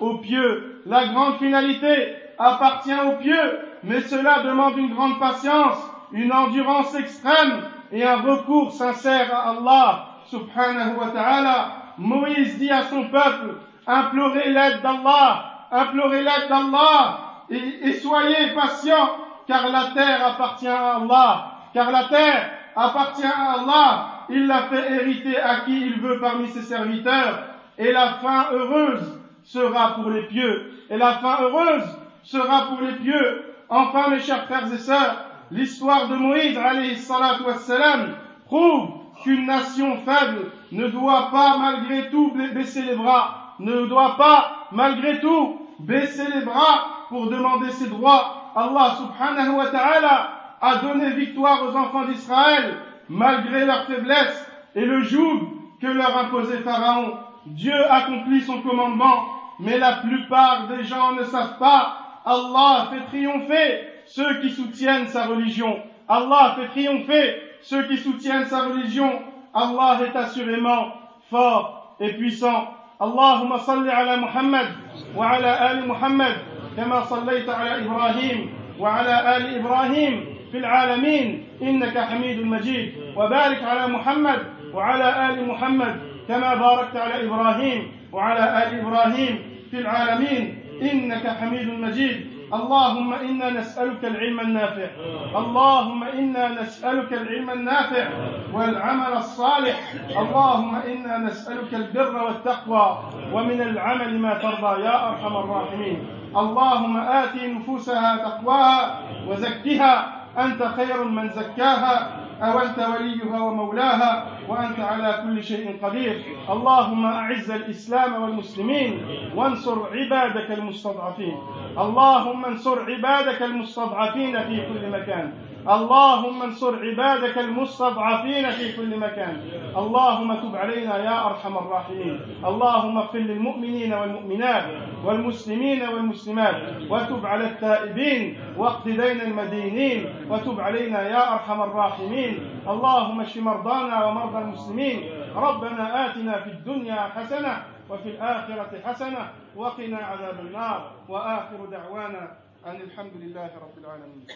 aux 0.00 0.18
pieux. 0.18 0.82
La 0.86 1.06
grande 1.06 1.36
finalité 1.36 2.14
appartient 2.38 2.92
aux 2.92 3.22
pieux 3.22 3.58
mais 3.84 4.00
cela 4.02 4.42
demande 4.42 4.76
une 4.78 4.94
grande 4.94 5.18
patience, 5.18 5.78
une 6.12 6.32
endurance 6.32 6.94
extrême 6.94 7.62
et 7.90 8.04
un 8.04 8.16
recours 8.16 8.72
sincère 8.72 9.34
à 9.34 9.50
Allah 9.50 10.06
subhanahu 10.26 10.96
wa 10.98 11.08
ta'ala. 11.08 11.68
Moïse 11.98 12.58
dit 12.58 12.70
à 12.70 12.84
son 12.84 13.08
peuple, 13.08 13.56
implorez 13.86 14.50
l'aide 14.50 14.82
d'Allah, 14.82 15.66
implorez 15.70 16.22
l'aide 16.22 16.48
d'Allah 16.48 17.31
et, 17.52 17.92
soyez 17.94 18.54
patients 18.54 19.10
car 19.46 19.68
la 19.68 19.90
terre 19.94 20.26
appartient 20.26 20.68
à 20.68 20.96
Allah, 20.96 21.52
car 21.74 21.90
la 21.90 22.04
terre 22.04 22.50
appartient 22.76 23.24
à 23.24 23.60
Allah, 23.60 24.08
il 24.28 24.46
l'a 24.46 24.62
fait 24.64 24.92
hériter 24.92 25.38
à 25.38 25.60
qui 25.60 25.80
il 25.80 26.00
veut 26.00 26.20
parmi 26.20 26.48
ses 26.48 26.62
serviteurs. 26.62 27.44
Et 27.78 27.92
la 27.92 28.14
fin 28.14 28.46
heureuse 28.52 29.20
sera 29.44 29.94
pour 29.94 30.10
les 30.10 30.26
pieux. 30.26 30.72
Et 30.88 30.96
la 30.96 31.14
fin 31.14 31.42
heureuse 31.42 31.84
sera 32.22 32.66
pour 32.68 32.80
les 32.80 32.94
pieux. 32.94 33.54
Enfin, 33.68 34.10
mes 34.10 34.20
chers 34.20 34.44
frères 34.44 34.72
et 34.72 34.78
sœurs, 34.78 35.24
l'histoire 35.50 36.08
de 36.08 36.14
Moïse, 36.14 36.56
wassalam, 36.56 38.14
prouve 38.46 38.90
qu'une 39.22 39.46
nation 39.46 39.96
faible 39.98 40.50
ne 40.72 40.86
doit 40.88 41.30
pas 41.30 41.58
malgré 41.58 42.10
tout 42.10 42.32
baisser 42.54 42.82
les 42.82 42.94
bras, 42.94 43.54
ne 43.58 43.86
doit 43.86 44.16
pas 44.16 44.66
malgré 44.72 45.20
tout 45.20 45.58
baisser 45.80 46.26
les 46.34 46.44
bras 46.44 47.01
pour 47.12 47.28
demander 47.28 47.70
ses 47.70 47.88
droits, 47.88 48.52
Allah 48.56 48.96
subhanahu 48.96 49.56
wa 49.56 49.66
ta'ala 49.66 50.30
a 50.60 50.76
donné 50.76 51.10
victoire 51.10 51.62
aux 51.62 51.76
enfants 51.76 52.06
d'Israël 52.06 52.78
malgré 53.08 53.66
leur 53.66 53.84
faiblesse 53.84 54.50
et 54.74 54.84
le 54.84 55.02
joug 55.02 55.40
que 55.80 55.86
leur 55.86 56.16
imposait 56.16 56.58
Pharaon. 56.58 57.18
Dieu 57.44 57.74
accomplit 57.90 58.40
son 58.40 58.62
commandement, 58.62 59.24
mais 59.60 59.78
la 59.78 59.96
plupart 59.96 60.68
des 60.68 60.84
gens 60.84 61.12
ne 61.12 61.24
savent 61.24 61.58
pas. 61.58 61.98
Allah 62.24 62.88
fait 62.90 63.04
triompher 63.06 63.80
ceux 64.06 64.40
qui 64.40 64.50
soutiennent 64.50 65.08
sa 65.08 65.26
religion. 65.26 65.76
Allah 66.08 66.56
fait 66.56 66.68
triompher 66.68 67.42
ceux 67.60 67.82
qui 67.88 67.98
soutiennent 67.98 68.46
sa 68.46 68.62
religion. 68.62 69.10
Allah 69.52 69.98
est 70.06 70.16
assurément 70.16 70.86
fort 71.30 71.96
et 72.00 72.14
puissant. 72.14 72.68
Allahumma 72.98 73.58
salli 73.58 73.90
ala 73.90 74.16
Muhammad 74.16 74.68
wa 75.14 75.30
ala 75.30 75.52
ali 75.54 75.86
Muhammad. 75.86 76.51
كما 76.76 77.00
صليت 77.04 77.48
على 77.48 77.84
إبراهيم 77.84 78.50
وعلى 78.78 79.36
آل 79.36 79.58
إبراهيم 79.58 80.24
في 80.52 80.58
العالمين 80.58 81.44
إنك 81.62 81.98
حميد 81.98 82.46
مجيد. 82.46 82.92
وبارك 83.16 83.62
على 83.62 83.92
محمد 83.92 84.38
وعلى 84.74 85.28
آل 85.28 85.48
محمد 85.48 86.00
كما 86.28 86.54
باركت 86.54 86.96
على 86.96 87.26
إبراهيم 87.26 87.92
وعلى 88.12 88.44
آل 88.62 88.80
إبراهيم 88.80 89.38
في 89.70 89.78
العالمين 89.78 90.58
إنك 90.82 91.28
حميد 91.28 91.68
مجيد. 91.68 92.32
اللهم 92.52 93.12
إنا 93.12 93.50
نسألك 93.50 94.04
العلم 94.04 94.40
النافع. 94.40 94.88
اللهم 95.36 96.04
إنا 96.04 96.62
نسألك 96.62 97.12
العلم 97.12 97.50
النافع 97.50 98.08
والعمل 98.52 99.12
الصالح. 99.12 99.76
اللهم 100.18 100.74
إنا 100.76 101.18
نسألك 101.18 101.74
البر 101.74 102.24
والتقوى 102.24 102.98
ومن 103.32 103.60
العمل 103.60 104.18
ما 104.18 104.34
ترضى 104.34 104.82
يا 104.82 105.08
أرحم 105.08 105.36
الراحمين. 105.36 105.98
اللهم 106.36 106.96
آت 106.96 107.34
نفوسها 107.36 108.16
تقواها 108.16 108.98
وزكها 109.28 110.21
أنت 110.38 110.62
خير 110.62 111.04
من 111.04 111.28
زكاها 111.28 112.16
أو 112.42 112.58
أنت 112.58 112.78
وليها 112.78 113.40
ومولاها 113.40 114.26
وأنت 114.48 114.80
على 114.80 115.22
كل 115.22 115.44
شيء 115.44 115.78
قدير. 115.82 116.22
اللهم 116.50 117.06
أعز 117.06 117.50
الإسلام 117.50 118.22
والمسلمين 118.22 119.00
وانصر 119.36 119.78
عبادك 119.92 120.50
المستضعفين. 120.50 121.36
اللهم 121.78 122.44
انصر 122.44 122.90
عبادك 122.90 123.42
المستضعفين 123.42 124.40
في 124.42 124.56
كل 124.56 124.90
مكان. 124.90 125.32
اللهم 125.68 126.42
انصر 126.42 126.74
عبادك 126.86 127.38
المستضعفين 127.38 128.50
في 128.50 128.76
كل 128.76 128.98
مكان. 128.98 129.36
اللهم 129.76 130.34
تب 130.34 130.56
علينا 130.56 130.96
يا 130.98 131.26
أرحم 131.26 131.56
الراحمين. 131.58 132.20
اللهم 132.44 132.98
اغفر 132.98 133.18
للمؤمنين 133.18 133.94
والمؤمنات 133.94 134.64
والمسلمين 135.04 135.82
والمسلمات 135.88 136.56
وتب 136.90 137.26
على 137.26 137.44
التائبين 137.44 138.38
واقض 138.56 138.84
دين 138.84 139.20
المدينين 139.20 140.06
وتب 140.32 140.60
علينا 140.60 141.02
يا 141.08 141.32
أرحم 141.34 141.62
الراحمين. 141.62 142.64
اللهم 142.68 143.20
اشف 143.20 143.36
مرضانا 143.36 144.04
ومرضى 144.04 144.38
المسلمين. 144.38 144.98
ربنا 145.36 146.06
آتنا 146.06 146.40
في 146.40 146.50
الدنيا 146.50 147.00
حسنة 147.14 147.64
وفي 147.90 148.08
الآخرة 148.08 148.80
حسنة 148.84 149.22
وقنا 149.56 149.96
عذاب 149.96 150.40
النار. 150.40 150.90
وآخر 151.08 151.60
دعوانا 151.70 152.36
أن 152.66 152.76
الحمد 152.80 153.12
لله 153.14 153.50
رب 153.60 153.76
العالمين. 153.78 154.26